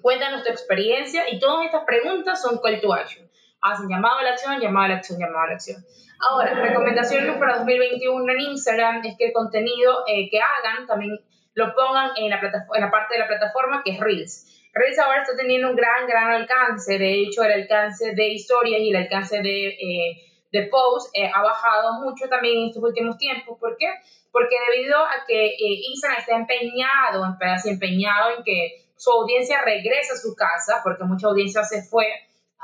[0.00, 3.30] cuéntanos tu experiencia y todas estas preguntas son call to action.
[3.62, 5.84] Hacen llamado a la acción, llamado a la acción, llamado a la acción.
[6.20, 11.18] Ahora, recomendaciones para 2021 en Instagram es que el contenido eh, que hagan también
[11.54, 14.48] lo pongan en la, en la parte de la plataforma que es Reels.
[14.74, 16.98] Reels ahora está teniendo un gran, gran alcance.
[16.98, 21.42] De hecho, el alcance de historias y el alcance de, eh, de posts eh, ha
[21.42, 23.58] bajado mucho también en estos últimos tiempos.
[23.58, 23.86] ¿Por qué?
[24.30, 30.16] Porque debido a que eh, Instagram está empeñado, empeñado en que su audiencia regrese a
[30.16, 32.06] su casa, porque mucha audiencia se fue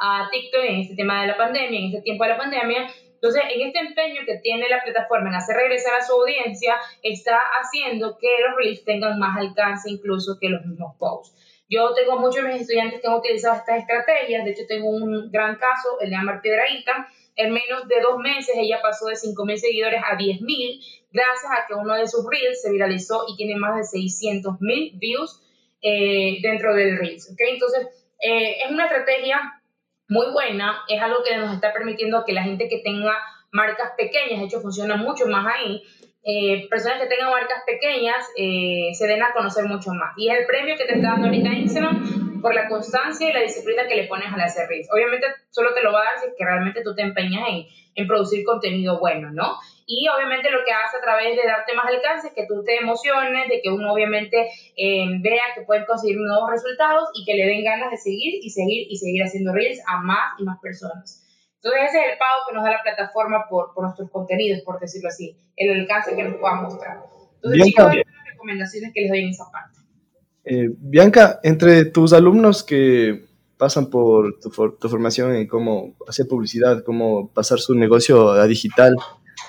[0.01, 2.87] a TikTok en este tema de la pandemia, en este tiempo de la pandemia,
[3.21, 7.37] entonces, en este empeño que tiene la plataforma en hacer regresar a su audiencia, está
[7.61, 11.35] haciendo que los Reels tengan más alcance incluso que los mismos posts.
[11.69, 15.31] Yo tengo muchos de mis estudiantes que han utilizado estas estrategias, de hecho tengo un
[15.33, 19.57] gran caso, el de Amar Piedraíta, en menos de dos meses ella pasó de 5.000
[19.57, 20.81] seguidores a 10.000
[21.13, 25.43] gracias a que uno de sus reels se viralizó y tiene más de 600.000 views
[25.83, 27.31] eh, dentro del reels.
[27.33, 27.55] ¿okay?
[27.55, 27.87] Entonces,
[28.21, 29.58] eh, es una estrategia
[30.09, 33.13] muy buena, es algo que nos está permitiendo que la gente que tenga
[33.53, 35.83] marcas pequeñas, de hecho funciona mucho más ahí,
[36.25, 40.13] eh, personas que tengan marcas pequeñas eh, se den a conocer mucho más.
[40.17, 43.41] Y es el premio que te está dando ahorita Instagram por la constancia y la
[43.41, 44.89] disciplina que le pones a la reels.
[44.93, 47.67] Obviamente solo te lo va a dar si es que realmente tú te empeñas en,
[47.95, 49.57] en producir contenido bueno, ¿no?
[49.87, 52.77] Y obviamente lo que hace a través de darte más alcance es que tú te
[52.77, 57.47] emociones, de que uno obviamente eh, vea que pueden conseguir nuevos resultados y que le
[57.47, 61.25] den ganas de seguir y seguir y seguir haciendo reels a más y más personas.
[61.57, 64.79] Entonces ese es el pago que nos da la plataforma por, por nuestros contenidos, por
[64.79, 66.99] decirlo así, el alcance que nos pueda mostrar.
[67.37, 69.78] Entonces, Bianca, chicos, las recomendaciones que les doy en esa parte.
[70.51, 73.27] Eh, Bianca, entre tus alumnos que
[73.59, 74.51] pasan por tu,
[74.89, 78.97] formación en cómo hacer publicidad, cómo pasar su negocio a digital,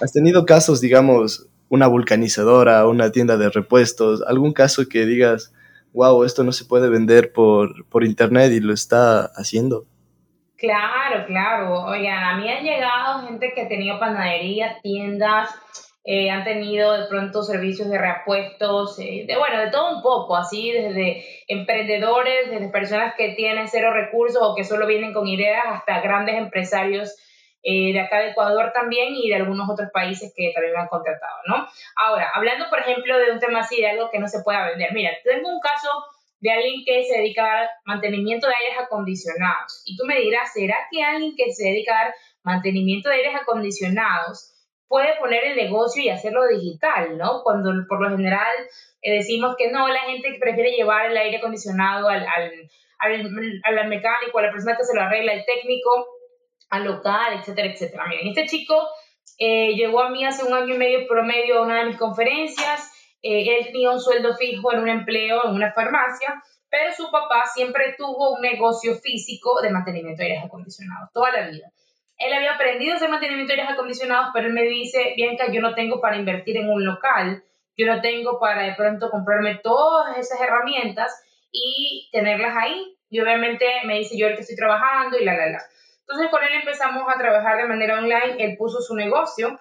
[0.01, 5.53] ¿has tenido casos, digamos, una vulcanizadora, una tienda de repuestos, algún caso que digas,
[5.93, 9.85] wow, esto no se puede vender por, por internet y lo está haciendo?
[10.57, 11.85] Claro, claro.
[11.85, 15.49] Oigan, a mí han llegado gente que ha tenido panaderías, tiendas,
[16.11, 20.35] eh, han tenido de pronto servicios de repuestos, eh, de, bueno, de todo un poco,
[20.35, 25.63] así desde emprendedores, desde personas que tienen cero recursos o que solo vienen con ideas,
[25.67, 27.15] hasta grandes empresarios
[27.61, 30.87] eh, de acá de Ecuador también y de algunos otros países que también me han
[30.87, 31.67] contratado, ¿no?
[31.95, 34.91] Ahora, hablando, por ejemplo, de un tema así, de algo que no se pueda vender.
[34.93, 35.89] Mira, tengo un caso
[36.39, 39.83] de alguien que se dedica al mantenimiento de aires acondicionados.
[39.85, 44.55] Y tú me dirás, ¿será que alguien que se dedica al mantenimiento de aires acondicionados
[44.89, 47.41] puede poner el negocio y hacerlo digital, ¿no?
[47.43, 48.53] Cuando por lo general
[49.01, 52.51] eh, decimos que no, la gente prefiere llevar el aire acondicionado al, al,
[52.99, 56.07] al, mecánico, a la persona que se lo arregla, el técnico,
[56.69, 58.05] al local, etcétera, etcétera.
[58.07, 58.75] Miren, este chico
[59.37, 62.91] eh, llegó a mí hace un año y medio promedio a una de mis conferencias
[63.21, 67.43] eh, él tenía un sueldo fijo en un empleo en una farmacia, pero su papá
[67.53, 71.71] siempre tuvo un negocio físico de mantenimiento de aires acondicionados, toda la vida.
[72.19, 75.61] Él había aprendido a hacer mantenimiento de aires acondicionados, pero él me dice, Bianca, yo
[75.61, 77.43] no tengo para invertir en un local,
[77.77, 82.97] yo no tengo para de pronto comprarme todas esas herramientas y tenerlas ahí.
[83.09, 85.63] Y obviamente me dice, yo que estoy trabajando y la, la, la.
[86.01, 89.59] Entonces con él empezamos a trabajar de manera online, él puso su negocio,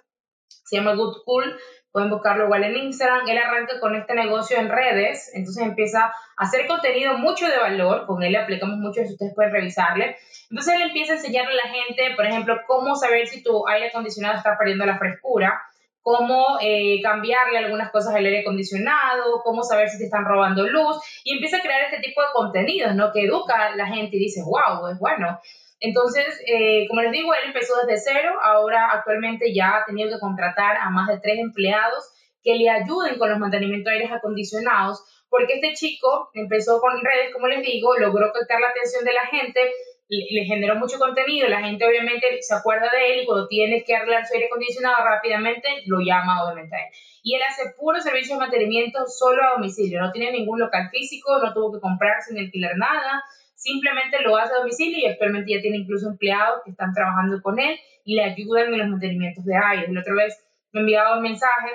[0.49, 1.59] se llama Good Cool,
[1.93, 3.29] pueden buscarlo igual en Instagram.
[3.29, 8.07] Él arranca con este negocio en redes, entonces empieza a hacer contenido mucho de valor,
[8.07, 10.17] con él le aplicamos mucho, si ustedes pueden revisarle.
[10.51, 13.89] Entonces él empieza a enseñarle a la gente, por ejemplo, cómo saber si tu aire
[13.89, 15.61] acondicionado está perdiendo la frescura,
[16.03, 20.97] cómo eh, cambiarle algunas cosas al aire acondicionado, cómo saber si te están robando luz,
[21.25, 23.13] y empieza a crear este tipo de contenidos, ¿no?
[23.13, 25.39] Que educa a la gente y dice, wow, es bueno.
[25.81, 30.21] Entonces, eh, como les digo, él empezó desde cero, ahora actualmente ya ha tenido que
[30.21, 32.05] contratar a más de tres empleados
[32.43, 37.33] que le ayuden con los mantenimientos de aires acondicionados, porque este chico empezó con redes,
[37.33, 39.61] como les digo, logró captar la atención de la gente,
[40.09, 43.95] le, generó mucho contenido, la gente obviamente se acuerda de él y cuando tiene que
[43.95, 46.93] arreglar su aire acondicionado rápidamente lo llama obviamente a él.
[47.23, 51.39] Y él hace puro servicio de mantenimiento solo a domicilio, no tiene ningún local físico,
[51.39, 53.23] no tuvo que comprarse ni alquilar nada,
[53.59, 57.59] simplemente lo hace a domicilio y actualmente ya tiene incluso empleados que están trabajando con
[57.59, 59.93] él y le ayudan en los mantenimientos de aire.
[59.93, 60.39] La otra vez
[60.73, 61.73] me enviaba un mensaje,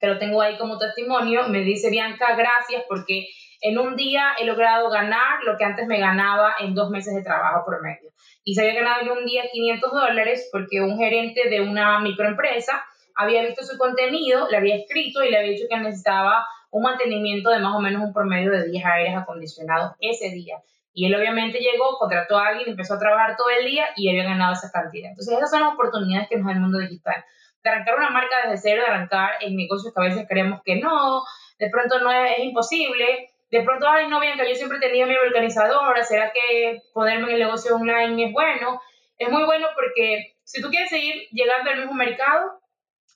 [0.00, 3.28] que lo tengo ahí como testimonio, me dice Bianca, gracias porque
[3.60, 7.22] en un día he logrado ganar lo que antes me ganaba en dos meses de
[7.22, 8.10] trabajo por medio.
[8.42, 12.84] Y se había ganado en un día 500 dólares porque un gerente de una microempresa
[13.14, 17.50] había visto su contenido, le había escrito y le había dicho que necesitaba un mantenimiento
[17.50, 20.56] de más o menos un promedio de 10 aires acondicionados ese día.
[20.94, 24.24] Y él obviamente llegó, contrató a alguien, empezó a trabajar todo el día y había
[24.24, 25.10] ganado esa cantidad.
[25.10, 27.24] Entonces esas son las oportunidades que nos da el mundo digital.
[27.62, 30.76] De arrancar una marca desde cero, de arrancar en negocios que a veces creemos que
[30.76, 31.22] no,
[31.58, 33.30] de pronto no es, imposible.
[33.50, 37.40] De pronto, ay, no, que yo siempre tenido mi organizadora, ¿será que ponerme en el
[37.40, 38.80] negocio online es bueno?
[39.18, 42.60] es muy bueno porque si tú quieres seguir llegando al mismo mercado,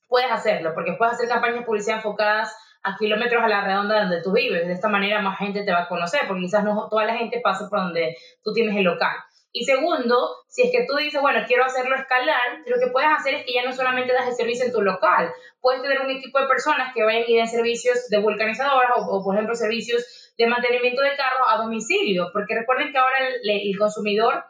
[0.08, 4.22] puedes hacerlo, porque puedes hacer campañas de publicidad enfocadas a kilómetros a la redonda donde
[4.22, 4.66] tú vives.
[4.66, 7.40] De esta manera más gente te va a conocer, porque quizás no toda la gente
[7.42, 9.16] pasa por donde tú tienes el local.
[9.50, 10.14] Y segundo,
[10.46, 13.54] si es que tú dices, bueno, quiero hacerlo escalar, lo que puedes hacer es que
[13.54, 16.92] ya no solamente das el servicio en tu local, puedes tener un equipo de personas
[16.94, 21.48] que vayan y den servicios de vulcanizadoras o, por ejemplo, servicios de mantenimiento de carros
[21.48, 24.44] a domicilio, porque recuerden que ahora el consumidor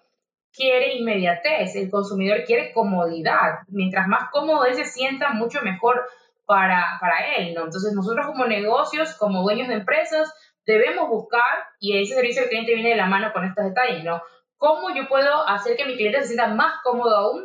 [0.52, 3.60] quiere inmediatez, el consumidor quiere comodidad.
[3.68, 6.04] Mientras más cómodo él se sienta, mucho mejor
[6.48, 7.64] para, para él, ¿no?
[7.66, 10.32] Entonces nosotros como negocios, como dueños de empresas,
[10.64, 11.42] debemos buscar,
[11.78, 14.22] y ese servicio al cliente viene de la mano con estos detalles, ¿no?
[14.56, 17.44] ¿Cómo yo puedo hacer que mi cliente se sienta más cómodo aún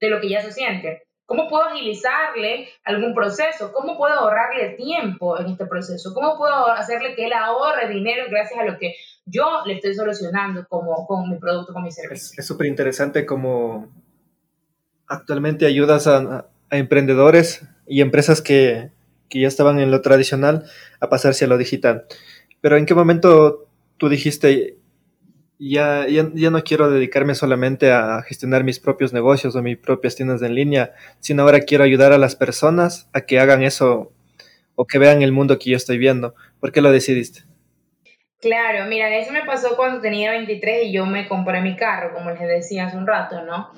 [0.00, 1.02] de lo que ya se siente?
[1.26, 3.72] ¿Cómo puedo agilizarle algún proceso?
[3.72, 6.14] ¿Cómo puedo ahorrarle tiempo en este proceso?
[6.14, 8.94] ¿Cómo puedo hacerle que él ahorre dinero gracias a lo que
[9.26, 12.36] yo le estoy solucionando como, con mi producto, con mi servicio?
[12.38, 13.88] Es súper interesante cómo
[15.08, 18.90] actualmente ayudas a, emprendedores y empresas que,
[19.28, 20.64] que, ya estaban en lo tradicional
[21.00, 22.06] a pasarse a lo digital.
[22.60, 23.68] Pero ¿en qué momento
[23.98, 24.78] tú dijiste,
[25.58, 30.42] ya, ya, no quiero dedicarme solamente a gestionar mis propios negocios o mis propias tiendas
[30.42, 34.12] en línea, sino ahora quiero ayudar a las personas a que hagan eso
[34.74, 36.34] o que vean el mundo que yo estoy viendo.
[36.60, 37.42] ¿Por qué lo decidiste?
[38.40, 42.30] Claro, mira, eso me pasó cuando tenía 23 y yo me compré mi carro, como
[42.30, 43.70] les decía hace un rato, ¿no?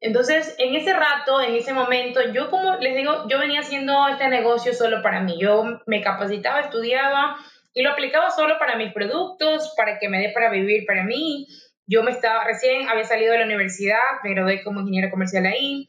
[0.00, 4.28] Entonces, en ese rato, en ese momento, yo como les digo, yo venía haciendo este
[4.28, 5.38] negocio solo para mí.
[5.40, 7.36] Yo me capacitaba, estudiaba,
[7.74, 11.46] y lo aplicaba solo para mis productos, para que me dé para vivir para mí.
[11.86, 15.88] Yo me estaba, recién había salido de la universidad, me gradué como ingeniera comercial ahí.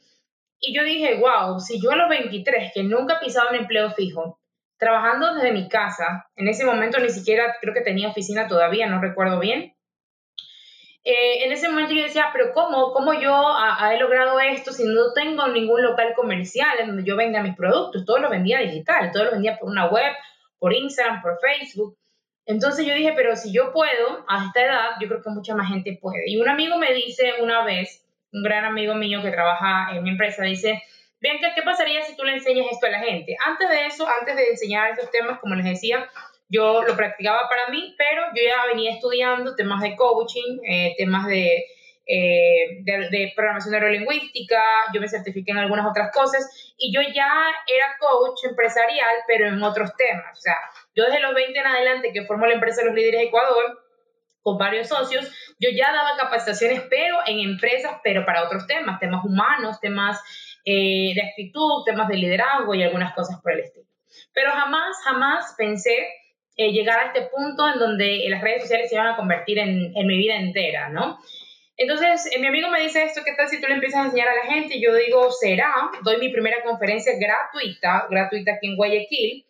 [0.60, 3.92] Y yo dije, wow, si yo a los 23, que nunca he pisado un empleo
[3.92, 4.40] fijo,
[4.78, 9.02] trabajando desde mi casa, en ese momento ni siquiera creo que tenía oficina todavía, no
[9.02, 9.74] recuerdo bien.
[11.04, 13.56] Eh, en ese momento yo decía, pero ¿cómo, cómo yo
[13.92, 18.06] he logrado esto si no tengo ningún local comercial en donde yo venda mis productos?
[18.06, 20.12] Todo lo vendía digital, todo lo vendía por una web
[20.60, 21.98] por Instagram, por Facebook.
[22.46, 25.70] Entonces yo dije, pero si yo puedo, a esta edad, yo creo que mucha más
[25.70, 26.24] gente puede.
[26.28, 30.10] Y un amigo me dice una vez, un gran amigo mío que trabaja en mi
[30.10, 30.84] empresa, dice,
[31.22, 33.36] Bianca, ¿qué pasaría si tú le enseñas esto a la gente?
[33.46, 36.10] Antes de eso, antes de enseñar estos temas, como les decía,
[36.50, 41.28] yo lo practicaba para mí, pero yo ya venía estudiando temas de coaching, eh, temas
[41.28, 41.66] de
[42.12, 44.60] eh, de, programación neurolingüística,
[44.92, 47.30] yo me certifiqué en algunas otras cosas y yo ya
[47.68, 50.40] era coach empresarial, pero en otros temas.
[50.40, 50.56] O sea,
[50.96, 53.86] yo desde los 20 en adelante que formó la empresa Los Líderes Ecuador,
[54.42, 59.24] con varios socios, yo ya daba capacitaciones, pero en empresas, pero para otros temas, temas
[59.24, 60.20] humanos, temas
[60.66, 63.86] eh, de actitud, temas de liderazgo y algunas cosas por el estilo.
[64.34, 66.08] Pero jamás, jamás pensé
[66.60, 69.94] eh, llegar a este punto en donde las redes sociales se iban a convertir en,
[69.96, 71.18] en mi vida entera, ¿no?
[71.78, 74.28] Entonces, eh, mi amigo me dice esto, ¿qué tal si tú le empiezas a enseñar
[74.28, 74.82] a la gente?
[74.82, 79.46] Yo digo, será, doy mi primera conferencia gratuita, gratuita aquí en Guayaquil.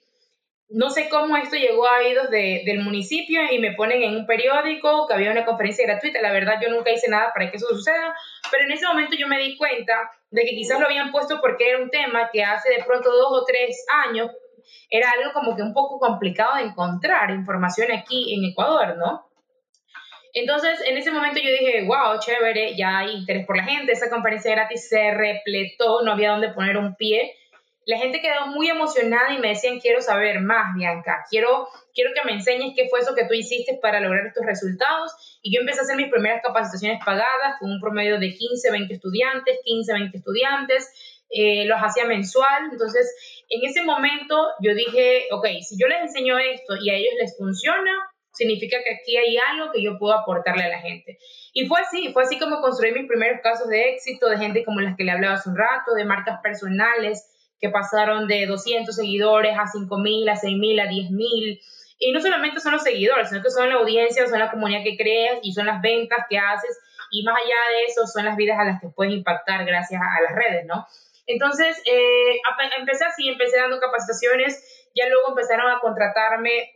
[0.70, 5.08] No sé cómo esto llegó a oídos del municipio y me ponen en un periódico
[5.08, 6.22] que había una conferencia gratuita.
[6.22, 8.14] La verdad, yo nunca hice nada para que eso suceda,
[8.52, 11.70] pero en ese momento yo me di cuenta de que quizás lo habían puesto porque
[11.70, 14.30] era un tema que hace de pronto dos o tres años
[14.90, 19.30] era algo como que un poco complicado de encontrar información aquí en Ecuador, ¿no?
[20.34, 24.10] Entonces, en ese momento yo dije, wow, chévere, ya hay interés por la gente, esa
[24.10, 27.34] conferencia gratis se repletó, no había dónde poner un pie.
[27.86, 32.24] La gente quedó muy emocionada y me decían, quiero saber más, Bianca, quiero, quiero que
[32.24, 35.40] me enseñes qué fue eso que tú hiciste para lograr estos resultados.
[35.42, 38.94] Y yo empecé a hacer mis primeras capacitaciones pagadas con un promedio de 15, 20
[38.94, 41.24] estudiantes, 15, 20 estudiantes.
[41.32, 42.70] Eh, los hacía mensual.
[42.72, 47.14] Entonces, en ese momento yo dije, ok, si yo les enseño esto y a ellos
[47.20, 47.92] les funciona,
[48.32, 51.18] significa que aquí hay algo que yo puedo aportarle a la gente.
[51.54, 54.82] Y fue así, fue así como construí mis primeros casos de éxito de gente como
[54.82, 57.26] las que le hablaba hace un rato, de marcas personales
[57.60, 61.62] que pasaron de 200 seguidores a 5.000, a 6.000, a 10.000.
[62.02, 64.96] Y no solamente son los seguidores, sino que son la audiencia, son la comunidad que
[64.96, 66.80] creas y son las ventas que haces.
[67.12, 70.22] Y más allá de eso, son las vidas a las que puedes impactar gracias a,
[70.22, 70.86] las redes, ¿no?
[71.30, 72.42] Entonces, eh,
[72.80, 76.74] empecé así, empecé dando capacitaciones, ya luego empezaron a contratarme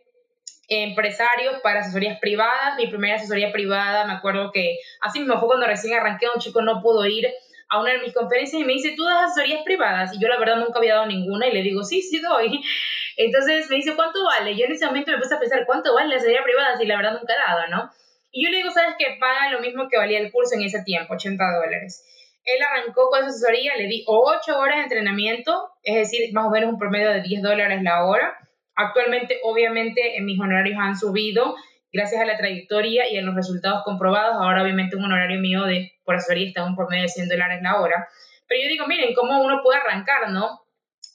[0.69, 2.77] empresarios para asesorías privadas.
[2.77, 6.61] Mi primera asesoría privada, me acuerdo que así mismo fue cuando recién arranqué, un chico
[6.61, 7.27] no pudo ir
[7.69, 10.13] a una de mis conferencias y me dice, ¿tú das asesorías privadas?
[10.13, 12.61] Y yo la verdad nunca había dado ninguna y le digo, sí, sí doy.
[13.17, 14.55] Entonces me dice, ¿cuánto vale?
[14.55, 16.77] Yo en ese momento me puse a pensar, ¿cuánto vale la asesoría privada?
[16.77, 17.91] Si la verdad nunca he dado, ¿no?
[18.31, 19.17] Y yo le digo, ¿sabes qué?
[19.19, 22.05] Paga lo mismo que valía el curso en ese tiempo, 80 dólares.
[22.45, 26.49] Él arrancó con esa asesoría, le di 8 horas de entrenamiento, es decir, más o
[26.49, 28.37] menos un promedio de 10 dólares la hora
[28.75, 31.55] Actualmente, obviamente, mis honorarios han subido
[31.91, 35.93] gracias a la trayectoria y a los resultados comprobados, ahora obviamente un honorario mío de
[36.03, 38.07] por asesoría está un por medio de 100 dólares la hora.
[38.47, 40.62] Pero yo digo, miren, cómo uno puede arrancar, ¿no?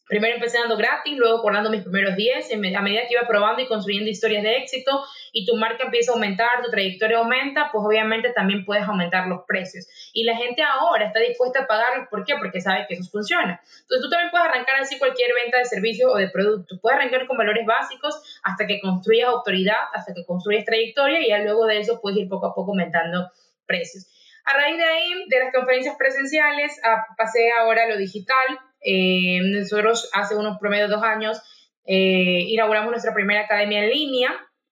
[0.09, 3.67] Primero empecé dando gratis, luego cobrando mis primeros 10, a medida que iba probando y
[3.67, 8.33] construyendo historias de éxito y tu marca empieza a aumentar, tu trayectoria aumenta, pues obviamente
[8.33, 9.87] también puedes aumentar los precios.
[10.15, 12.37] Y la gente ahora está dispuesta a pagarlos, ¿por qué?
[12.39, 13.61] Porque sabe que eso funciona.
[13.61, 16.79] Entonces tú también puedes arrancar así cualquier venta de servicio o de producto.
[16.81, 21.39] Puedes arrancar con valores básicos hasta que construyas autoridad, hasta que construyas trayectoria y ya
[21.41, 23.31] luego de eso puedes ir poco a poco aumentando
[23.67, 24.07] precios.
[24.47, 29.41] A raíz de ahí, de las conferencias presenciales, ah, pasé ahora a lo digital eh,
[29.43, 31.43] nosotros hace unos promedio dos años
[31.91, 34.31] eh, inauguramos nuestra primera academia en línea.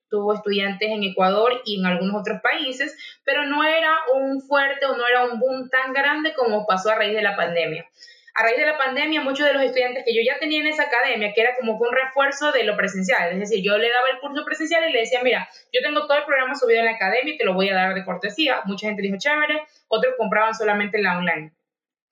[0.08, 4.96] Tuvo estudiantes en Ecuador y en algunos otros países, pero no era un fuerte o
[4.96, 7.86] no era un boom tan grande como pasó a raíz de la pandemia.
[8.34, 10.84] A raíz de la pandemia, muchos de los estudiantes que yo ya tenía en esa
[10.84, 14.18] academia, que era como un refuerzo de lo presencial, es decir, yo le daba el
[14.20, 17.32] curso presencial y le decía, mira, yo tengo todo el programa subido en la academia
[17.32, 18.60] y te lo voy a dar de cortesía.
[18.66, 21.55] Mucha gente dijo, chévere, otros compraban solamente la online.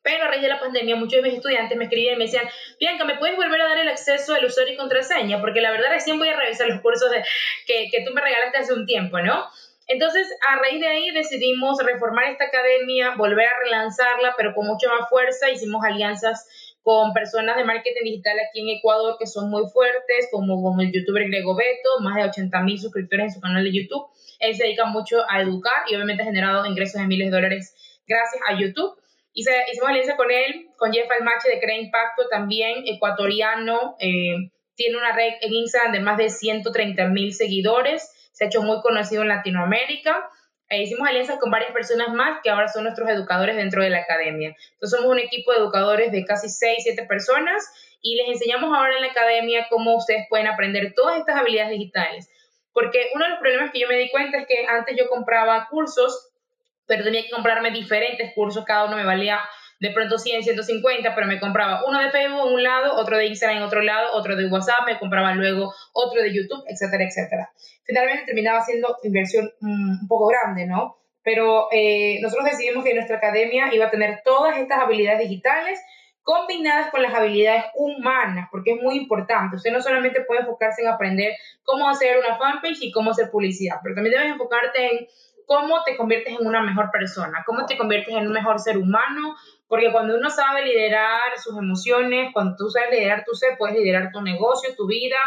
[0.05, 2.45] Pero a raíz de la pandemia, muchos de mis estudiantes me escribían y me decían,
[2.79, 5.41] Bianca, ¿me puedes volver a dar el acceso al usuario y contraseña?
[5.41, 7.11] Porque la verdad recién voy a revisar los cursos
[7.67, 9.47] que, que tú me regalaste hace un tiempo, ¿no?
[9.87, 14.89] Entonces, a raíz de ahí decidimos reformar esta academia, volver a relanzarla, pero con mucha
[14.89, 15.51] más fuerza.
[15.51, 16.47] Hicimos alianzas
[16.83, 20.93] con personas de marketing digital aquí en Ecuador que son muy fuertes, como con el
[20.93, 24.07] youtuber Grego Beto, más de 80 mil suscriptores en su canal de YouTube.
[24.39, 27.75] Él se dedica mucho a educar y obviamente ha generado ingresos de miles de dólares
[28.07, 28.99] gracias a YouTube.
[29.37, 33.97] Hice, hicimos alianza con él, con Jeff Almache de Crea Impacto, también ecuatoriano.
[33.99, 34.37] Eh,
[34.76, 38.11] tiene una red en Instagram de más de 130 mil seguidores.
[38.32, 40.30] Se ha hecho muy conocido en Latinoamérica.
[40.68, 43.99] E hicimos alianzas con varias personas más que ahora son nuestros educadores dentro de la
[43.99, 44.57] academia.
[44.72, 47.64] Entonces somos un equipo de educadores de casi 6, 7 personas
[48.01, 52.30] y les enseñamos ahora en la academia cómo ustedes pueden aprender todas estas habilidades digitales.
[52.72, 55.68] Porque uno de los problemas que yo me di cuenta es que antes yo compraba
[55.70, 56.32] cursos
[56.87, 59.41] pero tenía que comprarme diferentes cursos, cada uno me valía
[59.80, 63.26] de pronto 100, 150, pero me compraba uno de Facebook en un lado, otro de
[63.26, 67.51] Instagram en otro lado, otro de WhatsApp, me compraba luego otro de YouTube, etcétera, etcétera.
[67.85, 70.97] Finalmente terminaba siendo inversión mm, un poco grande, ¿no?
[71.22, 75.80] Pero eh, nosotros decidimos que nuestra academia iba a tener todas estas habilidades digitales
[76.22, 79.57] combinadas con las habilidades humanas, porque es muy importante.
[79.57, 83.76] Usted no solamente puede enfocarse en aprender cómo hacer una fanpage y cómo hacer publicidad,
[83.82, 85.07] pero también debes enfocarte en
[85.47, 89.34] cómo te conviertes en una mejor persona, cómo te conviertes en un mejor ser humano,
[89.68, 94.11] porque cuando uno sabe liderar sus emociones, cuando tú sabes liderar tu ser, puedes liderar
[94.12, 95.18] tu negocio, tu vida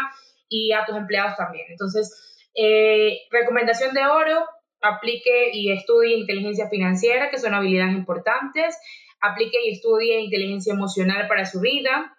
[0.48, 1.66] y a tus empleados también.
[1.68, 4.44] Entonces, eh, recomendación de oro,
[4.80, 8.76] aplique y estudie inteligencia financiera, que son habilidades importantes,
[9.20, 12.16] aplique y estudie inteligencia emocional para su vida,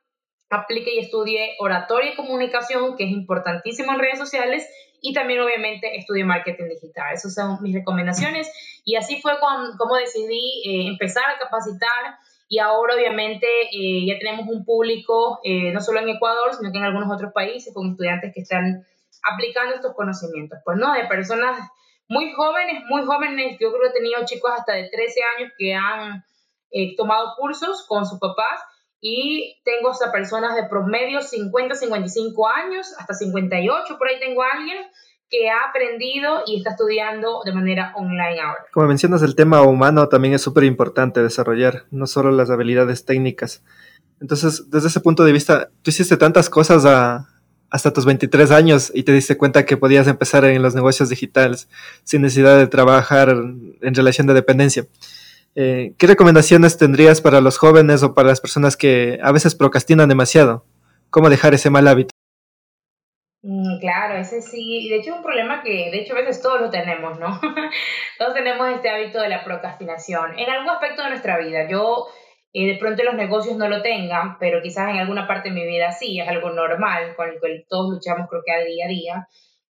[0.49, 4.67] aplique y estudie oratoria y comunicación, que es importantísimo en redes sociales,
[5.01, 7.13] y también obviamente estudio marketing digital.
[7.13, 8.51] Esas son mis recomendaciones.
[8.83, 9.33] Y así fue
[9.77, 12.17] como decidí eh, empezar a capacitar.
[12.47, 16.79] Y ahora obviamente eh, ya tenemos un público eh, no solo en Ecuador, sino que
[16.79, 18.85] en algunos otros países con estudiantes que están
[19.23, 20.59] aplicando estos conocimientos.
[20.65, 21.59] Pues no, de personas
[22.07, 25.75] muy jóvenes, muy jóvenes, yo creo que he tenido chicos hasta de 13 años que
[25.75, 26.25] han
[26.97, 28.59] tomado cursos con sus papás
[29.01, 34.47] y tengo hasta personas de promedio 50, 55 años, hasta 58, por ahí tengo a
[34.51, 34.77] alguien
[35.29, 38.65] que ha aprendido y está estudiando de manera online ahora.
[38.73, 43.63] Como mencionas, el tema humano también es súper importante desarrollar, no solo las habilidades técnicas.
[44.19, 46.83] Entonces, desde ese punto de vista, tú hiciste tantas cosas
[47.69, 51.69] hasta tus 23 años y te diste cuenta que podías empezar en los negocios digitales
[52.03, 54.87] sin necesidad de trabajar en relación de dependencia.
[55.55, 60.09] Eh, ¿Qué recomendaciones tendrías para los jóvenes o para las personas que a veces procrastinan
[60.09, 60.65] demasiado?
[61.09, 62.11] ¿Cómo dejar ese mal hábito?
[63.41, 66.59] Mm, claro, ese sí, de hecho es un problema que de hecho a veces todos
[66.59, 67.39] lo tenemos, ¿no?
[68.19, 71.67] todos tenemos este hábito de la procrastinación en algún aspecto de nuestra vida.
[71.69, 72.07] Yo
[72.51, 75.65] eh, de pronto los negocios no lo tengan, pero quizás en alguna parte de mi
[75.65, 78.89] vida sí, es algo normal con el que todos luchamos creo que a día a
[78.89, 79.27] día.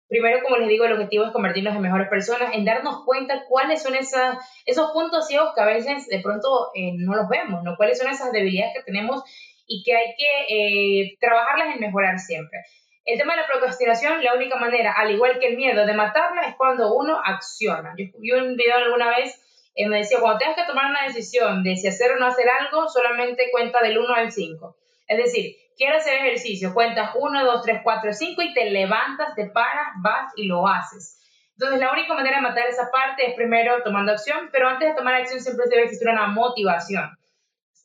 [0.08, 3.82] Primero, como les digo, el objetivo es convertirnos en mejores personas, en darnos cuenta cuáles
[3.82, 7.76] son esas, esos puntos ciegos que a veces de pronto eh, no los vemos, ¿no?
[7.76, 9.24] Cuáles son esas debilidades que tenemos
[9.66, 12.60] y que hay que eh, trabajarlas en mejorar siempre.
[13.04, 16.44] El tema de la procrastinación, la única manera, al igual que el miedo de matarla,
[16.44, 17.94] es cuando uno acciona.
[17.98, 19.42] Yo vi un video alguna vez
[19.76, 22.46] y me decía, cuando tengas que tomar una decisión de si hacer o no hacer
[22.48, 24.78] algo, solamente cuenta del 1 al 5.
[25.08, 29.48] Es decir, quieres hacer ejercicio, cuentas 1, 2, 3, 4, 5 y te levantas, te
[29.48, 31.22] paras, vas y lo haces.
[31.58, 34.96] Entonces, la única manera de matar esa parte es primero tomando acción, pero antes de
[34.96, 37.10] tomar acción siempre debe existir una motivación.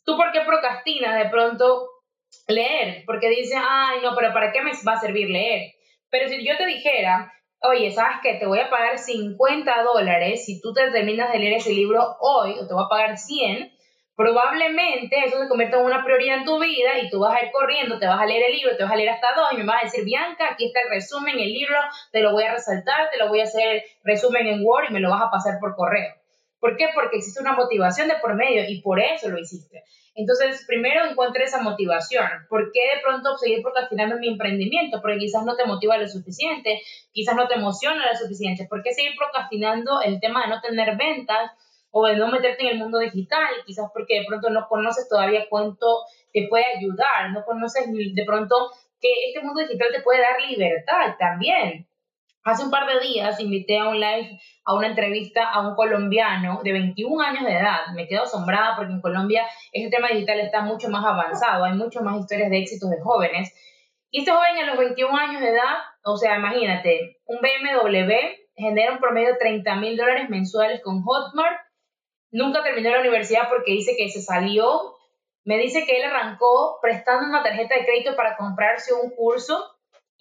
[0.04, 1.88] ¿Tú por qué procrastinas de pronto
[2.48, 3.04] leer?
[3.06, 5.72] Porque dices, ay, no, pero ¿para qué me va a servir leer?
[6.10, 7.32] Pero si yo te dijera
[7.62, 8.34] oye, ¿sabes qué?
[8.34, 12.52] Te voy a pagar 50 dólares si tú te terminas de leer ese libro hoy,
[12.58, 13.70] o te voy a pagar 100,
[14.20, 17.50] probablemente eso se convierta en una prioridad en tu vida y tú vas a ir
[17.50, 19.64] corriendo, te vas a leer el libro, te vas a leer hasta dos y me
[19.64, 21.78] vas a decir, Bianca, aquí está el resumen, el libro,
[22.12, 25.00] te lo voy a resaltar, te lo voy a hacer resumen en Word y me
[25.00, 26.12] lo vas a pasar por correo.
[26.58, 26.88] ¿Por qué?
[26.94, 29.84] Porque existe una motivación de por medio y por eso lo hiciste.
[30.14, 32.28] Entonces, primero encuentre esa motivación.
[32.50, 35.00] ¿Por qué de pronto seguir procrastinando en mi emprendimiento?
[35.00, 38.66] Porque quizás no te motiva lo suficiente, quizás no te emociona lo suficiente.
[38.68, 41.52] ¿Por qué seguir procrastinando el tema de no tener ventas
[41.90, 43.48] o de no meterte en el mundo digital?
[43.66, 48.70] Quizás porque de pronto no conoces todavía cuánto te puede ayudar, no conoces de pronto
[49.00, 51.86] que este mundo digital te puede dar libertad también.
[52.42, 56.60] Hace un par de días invité a un live, a una entrevista a un colombiano
[56.64, 57.80] de 21 años de edad.
[57.94, 62.00] Me quedo asombrada porque en Colombia este tema digital está mucho más avanzado, hay mucho
[62.00, 63.52] más historias de éxitos de jóvenes.
[64.10, 68.10] Y este joven a los 21 años de edad, o sea, imagínate, un BMW
[68.56, 71.60] genera un promedio de 30 mil dólares mensuales con Hotmart.
[72.30, 74.94] Nunca terminó la universidad porque dice que se salió.
[75.44, 79.64] Me dice que él arrancó prestando una tarjeta de crédito para comprarse un curso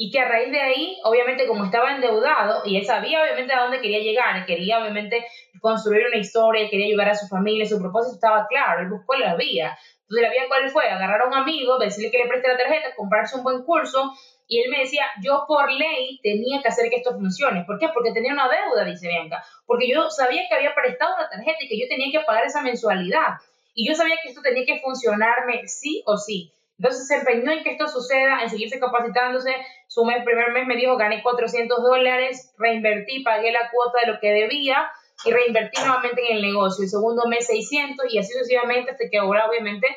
[0.02, 3.64] y que a raíz de ahí, obviamente como estaba endeudado y él sabía obviamente a
[3.64, 5.26] dónde quería llegar, quería obviamente
[5.60, 9.36] construir una historia, quería ayudar a su familia, su propósito estaba claro, él buscó la
[9.36, 9.78] vía.
[10.10, 12.96] Entonces la vía cuál fue, agarrar a un amigo, decirle que le preste la tarjeta,
[12.96, 14.12] comprarse un buen curso
[14.48, 17.64] y él me decía, yo por ley tenía que hacer que esto funcione.
[17.66, 17.90] ¿Por qué?
[17.94, 21.68] Porque tenía una deuda, dice Bianca, porque yo sabía que había prestado la tarjeta y
[21.68, 23.38] que yo tenía que pagar esa mensualidad.
[23.76, 26.52] Y yo sabía que esto tenía que funcionarme sí o sí.
[26.80, 29.54] Entonces se empeñó en que esto suceda, en seguirse capacitándose.
[29.88, 34.20] Su mes, primer mes me dijo, gané 400 dólares, reinvertí, pagué la cuota de lo
[34.20, 34.90] que debía
[35.26, 36.84] y reinvertí nuevamente en el negocio.
[36.84, 39.88] El segundo mes 600 y así sucesivamente hasta que ahora obviamente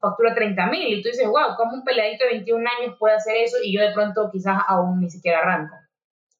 [0.00, 0.98] factura 30 mil.
[0.98, 3.56] Y tú dices, wow, ¿cómo un peladito de 21 años puede hacer eso?
[3.62, 5.74] Y yo de pronto quizás aún ni siquiera arranco.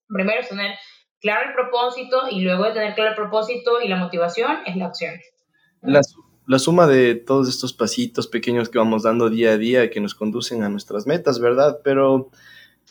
[0.08, 0.74] Primero es tener
[1.20, 4.86] claro el propósito y luego de tener claro el propósito y la motivación es la
[4.86, 5.14] acción.
[5.80, 6.14] Las
[6.46, 10.14] la suma de todos estos pasitos pequeños que vamos dando día a día que nos
[10.14, 11.78] conducen a nuestras metas, ¿verdad?
[11.84, 12.30] Pero,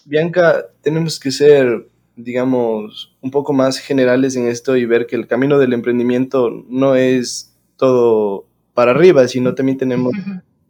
[0.05, 5.27] Bianca, tenemos que ser, digamos, un poco más generales en esto y ver que el
[5.27, 10.13] camino del emprendimiento no es todo para arriba, sino también tenemos...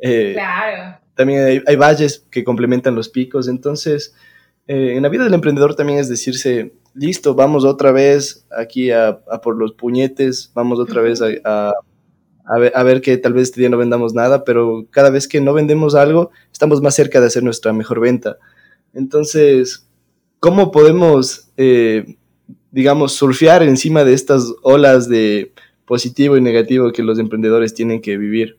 [0.03, 0.97] Eh, claro.
[1.13, 4.15] También hay, valles que complementan los picos, entonces...
[4.65, 9.19] Eh, en la vida del emprendedor también es decirse, listo, vamos otra vez aquí a,
[9.43, 11.73] por los puñetes, vamos otra vez a
[12.45, 15.53] a ver, que tal vez este día no vendamos nada, pero cada vez que no
[15.53, 18.37] vendemos algo, estamos más cerca de hacer nuestra mejor venta.
[18.93, 19.87] Entonces,
[20.41, 22.17] ¿cómo podemos, eh,
[22.71, 25.53] digamos, surfear encima de estas olas de
[25.85, 28.57] positivo y negativo que los emprendedores tienen que vivir?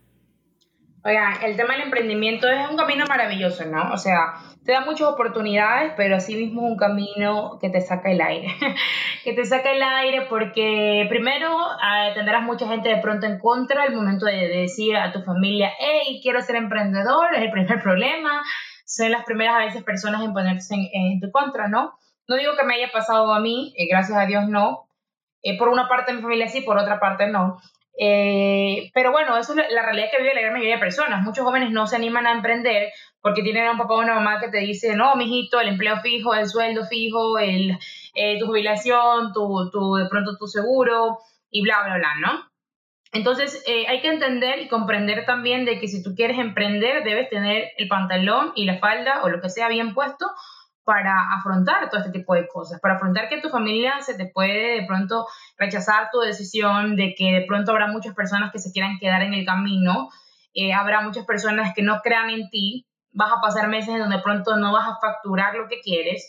[1.04, 3.92] Oigan, el tema del emprendimiento es un camino maravilloso, ¿no?
[3.92, 8.12] O sea, te da muchas oportunidades, pero así mismo es un camino que te saca
[8.12, 8.54] el aire.
[9.24, 13.82] que te saca el aire porque primero ah, tendrás mucha gente de pronto en contra
[13.82, 18.40] al momento de, decir a tu familia, hey, quiero ser emprendedor, es el primer problema.
[18.94, 21.94] Son las primeras a veces personas en ponerse en, tu contra, ¿no?
[22.28, 24.88] No digo que me haya pasado a mí, eh, gracias a Dios no.
[25.42, 27.60] Eh, por una parte de mi familia sí, por otra parte no.
[27.98, 31.22] Eh, pero bueno, eso es la realidad que vive la gran mayoría de personas.
[31.22, 34.40] Muchos jóvenes no se animan a emprender porque tienen a un papá o una mamá
[34.40, 37.78] que te dice, no, mijito, el empleo fijo, el sueldo fijo, el,
[38.14, 41.18] eh, tu jubilación, tu, tu, de pronto tu seguro
[41.50, 42.51] y bla, bla, bla, ¿no?
[43.12, 47.28] Entonces, eh, hay que entender y comprender también de que si tú quieres emprender, debes
[47.28, 50.26] tener el pantalón y la falda o lo que sea bien puesto
[50.84, 54.80] para afrontar todo este tipo de cosas, para afrontar que tu familia se te puede
[54.80, 55.26] de pronto
[55.58, 59.34] rechazar tu decisión, de que de pronto habrá muchas personas que se quieran quedar en
[59.34, 60.08] el camino,
[60.54, 64.16] eh, habrá muchas personas que no crean en ti, vas a pasar meses en donde
[64.16, 66.28] de pronto no vas a facturar lo que quieres,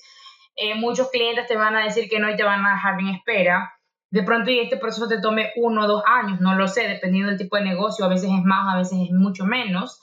[0.56, 3.08] eh, muchos clientes te van a decir que no y te van a dejar en
[3.08, 3.74] espera,
[4.14, 7.30] de pronto y este proceso te tome uno o dos años, no lo sé, dependiendo
[7.30, 10.00] del tipo de negocio, a veces es más, a veces es mucho menos.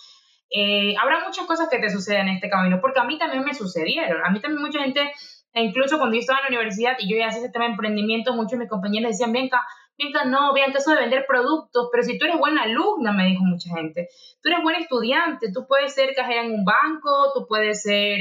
[0.50, 3.54] Eh, habrá muchas cosas que te sucedan en este camino, porque a mí también me
[3.54, 4.26] sucedieron.
[4.26, 5.12] A mí también mucha gente,
[5.52, 7.70] e incluso cuando yo estaba en la universidad y yo ya hacía ese tema de
[7.70, 9.64] emprendimiento, muchos de mis compañeros decían, Bianca,
[9.96, 13.44] Bianca, no, Bianca, eso de vender productos, pero si tú eres buena alumna, me dijo
[13.44, 14.08] mucha gente,
[14.42, 18.18] tú eres buena estudiante, tú puedes ser cajera en un banco, tú puedes ser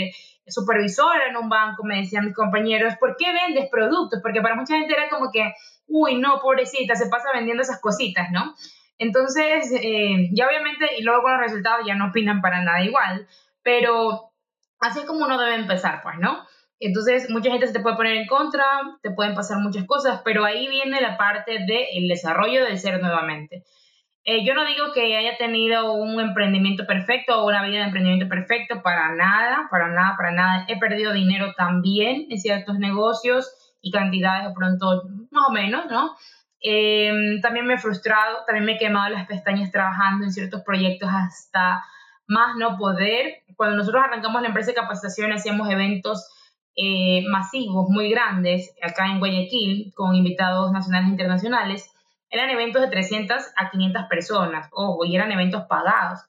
[0.49, 4.19] supervisora en un banco, me decían mis compañeros, ¿por qué vendes productos?
[4.21, 5.53] Porque para mucha gente era como que,
[5.87, 8.55] uy, no, pobrecita, se pasa vendiendo esas cositas, ¿no?
[8.97, 13.27] Entonces, eh, ya obviamente, y luego con los resultados ya no opinan para nada igual,
[13.63, 14.31] pero
[14.79, 16.45] así es como uno debe empezar, pues, ¿no?
[16.79, 18.65] Entonces, mucha gente se te puede poner en contra,
[19.01, 23.63] te pueden pasar muchas cosas, pero ahí viene la parte del desarrollo del ser nuevamente.
[24.25, 28.27] Eh, yo no digo que haya tenido un emprendimiento perfecto o una vida de emprendimiento
[28.27, 30.65] perfecto, para nada, para nada, para nada.
[30.67, 33.49] He perdido dinero también en ciertos negocios
[33.81, 36.15] y cantidades de pronto más o menos, ¿no?
[36.61, 41.09] Em, también me he frustrado, también me he quemado las pestañas trabajando en ciertos proyectos
[41.11, 41.83] hasta
[42.27, 43.43] más no poder.
[43.55, 46.27] Cuando nosotros arrancamos la empresa de capacitación hacíamos eventos
[46.75, 51.91] eh, masivos, muy grandes, acá en Guayaquil, con invitados nacionales e internacionales.
[52.29, 56.19] Eran eventos de 300 a 500 personas, ojo, y eran eventos pagados.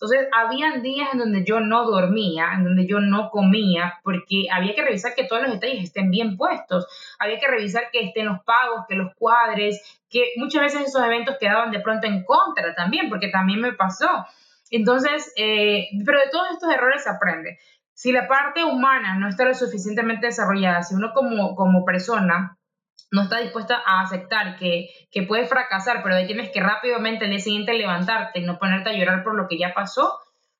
[0.00, 4.74] Entonces, habían días en donde yo no dormía, en donde yo no comía, porque había
[4.74, 6.86] que revisar que todos los detalles estén bien puestos,
[7.18, 11.36] había que revisar que estén los pagos, que los cuadres, que muchas veces esos eventos
[11.38, 14.08] quedaban de pronto en contra también, porque también me pasó.
[14.70, 17.58] Entonces, eh, pero de todos estos errores se aprende.
[17.92, 22.56] Si la parte humana no está lo suficientemente desarrollada, si uno como, como persona
[23.10, 27.40] no está dispuesta a aceptar que, que puedes fracasar, pero tienes que rápidamente el día
[27.40, 30.18] siguiente levantarte y no ponerte a llorar por lo que ya pasó,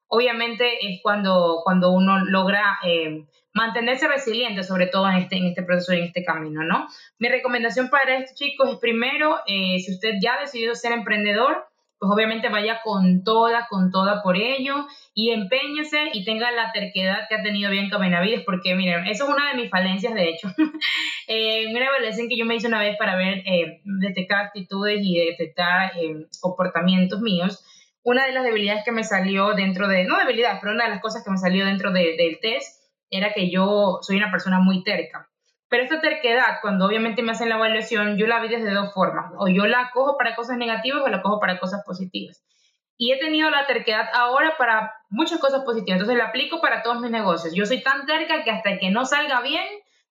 [0.09, 5.63] obviamente es cuando, cuando uno logra eh, mantenerse resiliente, sobre todo en este, en este
[5.63, 6.89] proceso y en este camino, ¿no?
[7.19, 11.65] Mi recomendación para estos chicos es primero, eh, si usted ya ha decidido ser emprendedor,
[12.01, 17.29] pues obviamente vaya con toda, con toda por ello y empeñese y tenga la terquedad
[17.29, 20.49] que ha tenido Bianca Benavides, porque miren, eso es una de mis falencias, de hecho.
[21.29, 25.27] eh, una evaluación que yo me hice una vez para ver, eh, detectar actitudes y
[25.27, 27.63] detectar eh, comportamientos míos,
[28.03, 31.03] una de las debilidades que me salió dentro de, no debilidades, pero una de las
[31.03, 35.30] cosas que me salió dentro del test era que yo soy una persona muy terca.
[35.71, 39.33] Pero esta terquedad, cuando obviamente me hacen la evaluación, yo la vi desde dos formas.
[39.39, 42.45] O yo la cojo para cosas negativas o la cojo para cosas positivas.
[42.99, 46.01] Y he tenido la terquedad ahora para muchas cosas positivas.
[46.01, 47.55] Entonces la aplico para todos mis negocios.
[47.55, 49.65] Yo soy tan terca que hasta que no salga bien,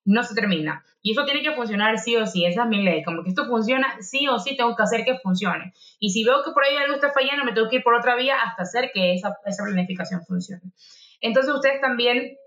[0.05, 0.85] no se termina.
[1.01, 2.45] Y eso tiene que funcionar sí o sí.
[2.45, 3.03] Esa es mi ley.
[3.03, 5.73] Como que esto funciona sí o sí, tengo que hacer que funcione.
[5.99, 8.15] Y si veo que por ahí algo está fallando, me tengo que ir por otra
[8.15, 10.61] vía hasta hacer que esa, esa planificación funcione.
[11.19, 12.37] Entonces ustedes también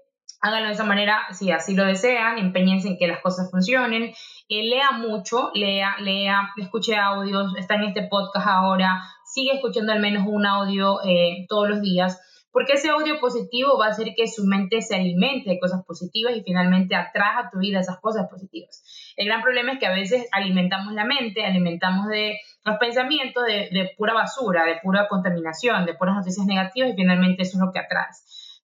[0.43, 4.12] háganlo de esa manera si así lo desean, empeñense en que las cosas funcionen,
[4.49, 10.01] eh, lea mucho, lea, lea, escuche audios, está en este podcast ahora, sigue escuchando al
[10.01, 12.20] menos un audio eh, todos los días,
[12.51, 16.36] porque ese audio positivo va a hacer que su mente se alimente de cosas positivas
[16.36, 18.84] y finalmente atraja a tu vida esas cosas positivas.
[19.16, 23.90] El gran problema es que a veces alimentamos la mente, alimentamos de los pensamientos de,
[23.97, 27.78] pura basura, de pura contaminación, de puras noticias negativas y finalmente eso es lo que
[27.78, 28.07] atrae.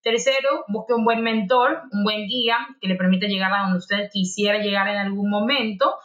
[0.03, 4.09] Tercero, busque un buen mentor, un buen guía que le permita llegar a donde usted
[4.13, 5.97] quisiera llegar en algún momento.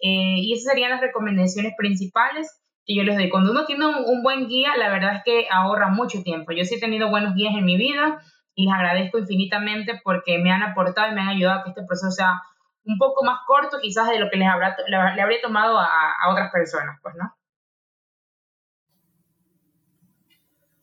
[0.00, 3.28] Eh, y esas serían las recomendaciones principales que yo les doy.
[3.28, 6.52] Cuando uno tiene un, buen guía, la verdad es que ahorra mucho tiempo.
[6.52, 8.20] Yo sí he tenido buenos guías en mi vida
[8.54, 11.84] y les agradezco infinitamente porque me han aportado y me han ayudado a que este
[11.84, 12.40] proceso sea
[12.84, 16.30] un poco más corto quizás de lo que les habrá, le, habría tomado a, a
[16.30, 17.34] otras personas, pues, ¿no?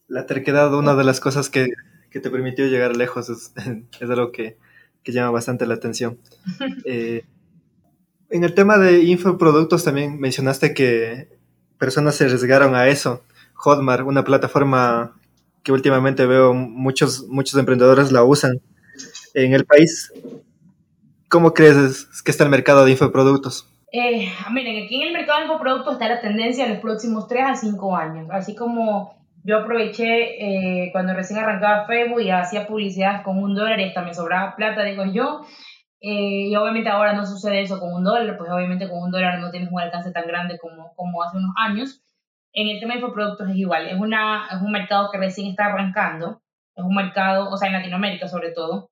[0.07, 1.67] La terquedad, una de las cosas que
[2.09, 3.53] que te permitió llegar lejos es,
[3.99, 4.57] es algo que,
[5.03, 6.19] que, llama bastante la atención.
[6.85, 7.25] Eh,
[8.29, 11.29] en el tema de infoproductos también mencionaste que
[11.77, 13.23] personas se arriesgaron a eso.
[13.53, 15.17] Hotmart, una plataforma
[15.63, 18.61] que últimamente veo muchos, muchos emprendedores la usan.
[19.33, 20.11] En el país,
[21.29, 23.69] ¿cómo crees que está el mercado de infoproductos?
[23.91, 27.43] Eh, miren, aquí en el mercado de infoproductos está la tendencia en los próximos 3
[27.47, 33.23] a 5 años, así como yo aproveché eh, cuando recién arrancaba Facebook y hacía publicidad
[33.23, 35.45] con un dólar y hasta me sobraba plata, digo yo.
[35.99, 39.39] Eh, y obviamente ahora no sucede eso con un dólar, pues obviamente con un dólar
[39.39, 42.01] no tienes un alcance tan grande como, como hace unos años.
[42.53, 45.65] En el tema de infoproductos es igual, es, una, es un mercado que recién está
[45.65, 46.41] arrancando,
[46.75, 48.89] es un mercado, o sea, en Latinoamérica sobre todo,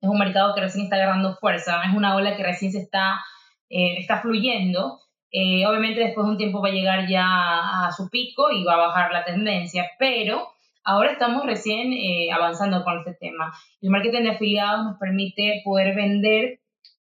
[0.00, 3.20] es un mercado que recién está agarrando fuerza, es una ola que recién se está,
[3.68, 5.00] eh, está fluyendo
[5.30, 8.74] eh, obviamente después de un tiempo va a llegar ya a su pico y va
[8.74, 10.48] a bajar la tendencia, pero
[10.84, 13.52] ahora estamos recién eh, avanzando con este tema.
[13.80, 16.60] El marketing de afiliados nos permite poder vender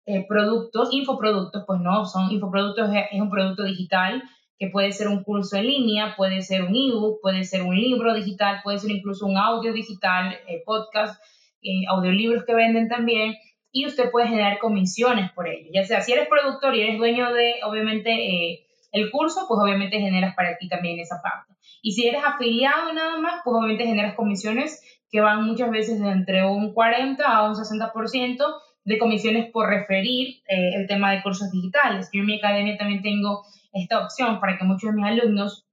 [0.06, 4.24] eh, productos, infoproductos, pues no, son infoproductos, es un producto digital
[4.58, 8.16] que puede ser un curso en línea, puede ser un ebook, puede ser un libro
[8.16, 10.36] digital, puede ser incluso un audio digital,
[10.66, 11.22] podcast,
[11.90, 13.36] audiolibros que venden también
[13.72, 15.70] y usted puede generar comisiones por ello.
[15.74, 20.00] Ya sea si eres productor y eres dueño de, obviamente, eh, el curso, pues obviamente
[20.00, 21.54] generas para ti también esa parte.
[21.82, 26.10] Y si eres afiliado nada más, pues obviamente generas comisiones que van muchas veces de
[26.10, 28.38] entre un 40 a un 60%
[28.84, 32.10] de comisiones por referir eh, el tema de cursos digitales.
[32.14, 33.44] Yo en mi academia también tengo
[33.74, 35.68] esta opción para que muchos de mis alumnos,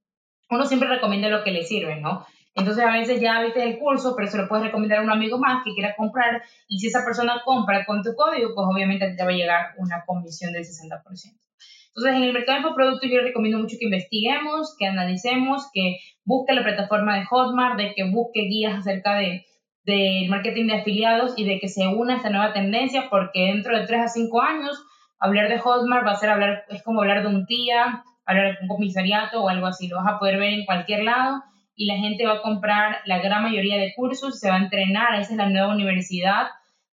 [0.49, 2.25] uno siempre recomienda lo que le sirve, ¿no?
[2.55, 5.37] Entonces a veces ya viste el curso, pero se lo puedes recomendar a un amigo
[5.37, 6.41] más que quiera comprar.
[6.69, 10.03] Y si esa persona compra con tu código, pues obviamente te va a llegar una
[10.05, 11.03] comisión del 60%.
[11.03, 16.53] Entonces en el mercado de infoproductos yo recomiendo mucho que investiguemos, que analicemos, que busque
[16.53, 19.45] la plataforma de Hotmart, de que busque guías acerca de
[19.85, 23.85] del marketing de afiliados y de que se una esta nueva tendencia porque dentro de
[23.85, 24.83] 3 a 5 años
[25.19, 28.63] hablar de Hotmart va a ser hablar, es como hablar de un tía, hablar de
[28.63, 31.43] un comisariato o algo así, lo vas a poder ver en cualquier lado
[31.75, 35.19] y la gente va a comprar la gran mayoría de cursos, se va a entrenar,
[35.19, 36.47] esa es la nueva universidad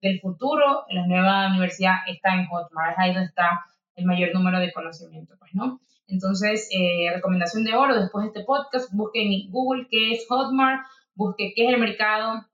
[0.01, 3.65] del futuro, la nueva universidad está en Hotmart, ahí donde está
[3.95, 5.81] el mayor número de conocimiento, pues, ¿no?
[6.07, 10.81] Entonces, eh, recomendación de oro, después de este podcast, busque en Google qué es Hotmart,
[11.13, 12.45] busque qué es el mercado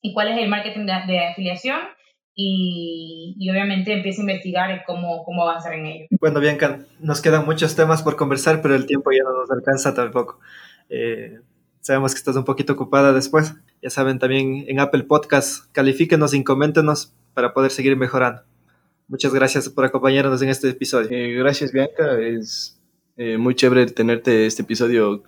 [0.00, 1.80] y cuál es el marketing de, afiliación
[2.34, 6.06] y, obviamente empiece a investigar cómo, cómo avanzar en ello.
[6.18, 9.94] Bueno, Bianca, nos quedan muchos temas por conversar, pero el tiempo ya no nos alcanza
[9.94, 10.40] tampoco.
[10.88, 11.38] Eh,
[11.84, 13.54] sabemos que estás un poquito ocupada después.
[13.82, 18.40] Ya saben, también en Apple Podcast, califíquenos y coméntenos para poder seguir mejorando.
[19.06, 21.08] Muchas gracias por acompañarnos en este episodio.
[21.10, 22.18] Eh, gracias, Bianca.
[22.18, 22.80] Es
[23.18, 25.24] eh, muy chévere tenerte este episodio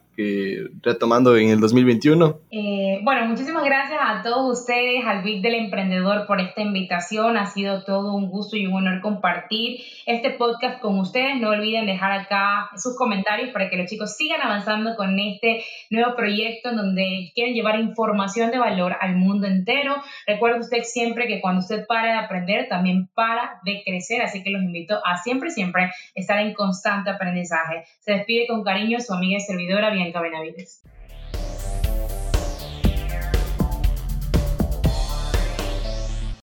[0.82, 2.40] retomando en el 2021.
[2.50, 7.36] Eh, bueno, muchísimas gracias a todos ustedes, al Big del Emprendedor, por esta invitación.
[7.36, 11.40] Ha sido todo un gusto y un honor compartir este podcast con ustedes.
[11.40, 16.16] No olviden dejar acá sus comentarios para que los chicos sigan avanzando con este nuevo
[16.16, 19.96] proyecto en donde quieren llevar información de valor al mundo entero.
[20.26, 24.22] Recuerde usted siempre que cuando usted para de aprender, también para de crecer.
[24.22, 27.84] Así que los invito a siempre, siempre estar en constante aprendizaje.
[28.00, 30.82] Se despide con cariño su amiga y servidora, bien Benavides.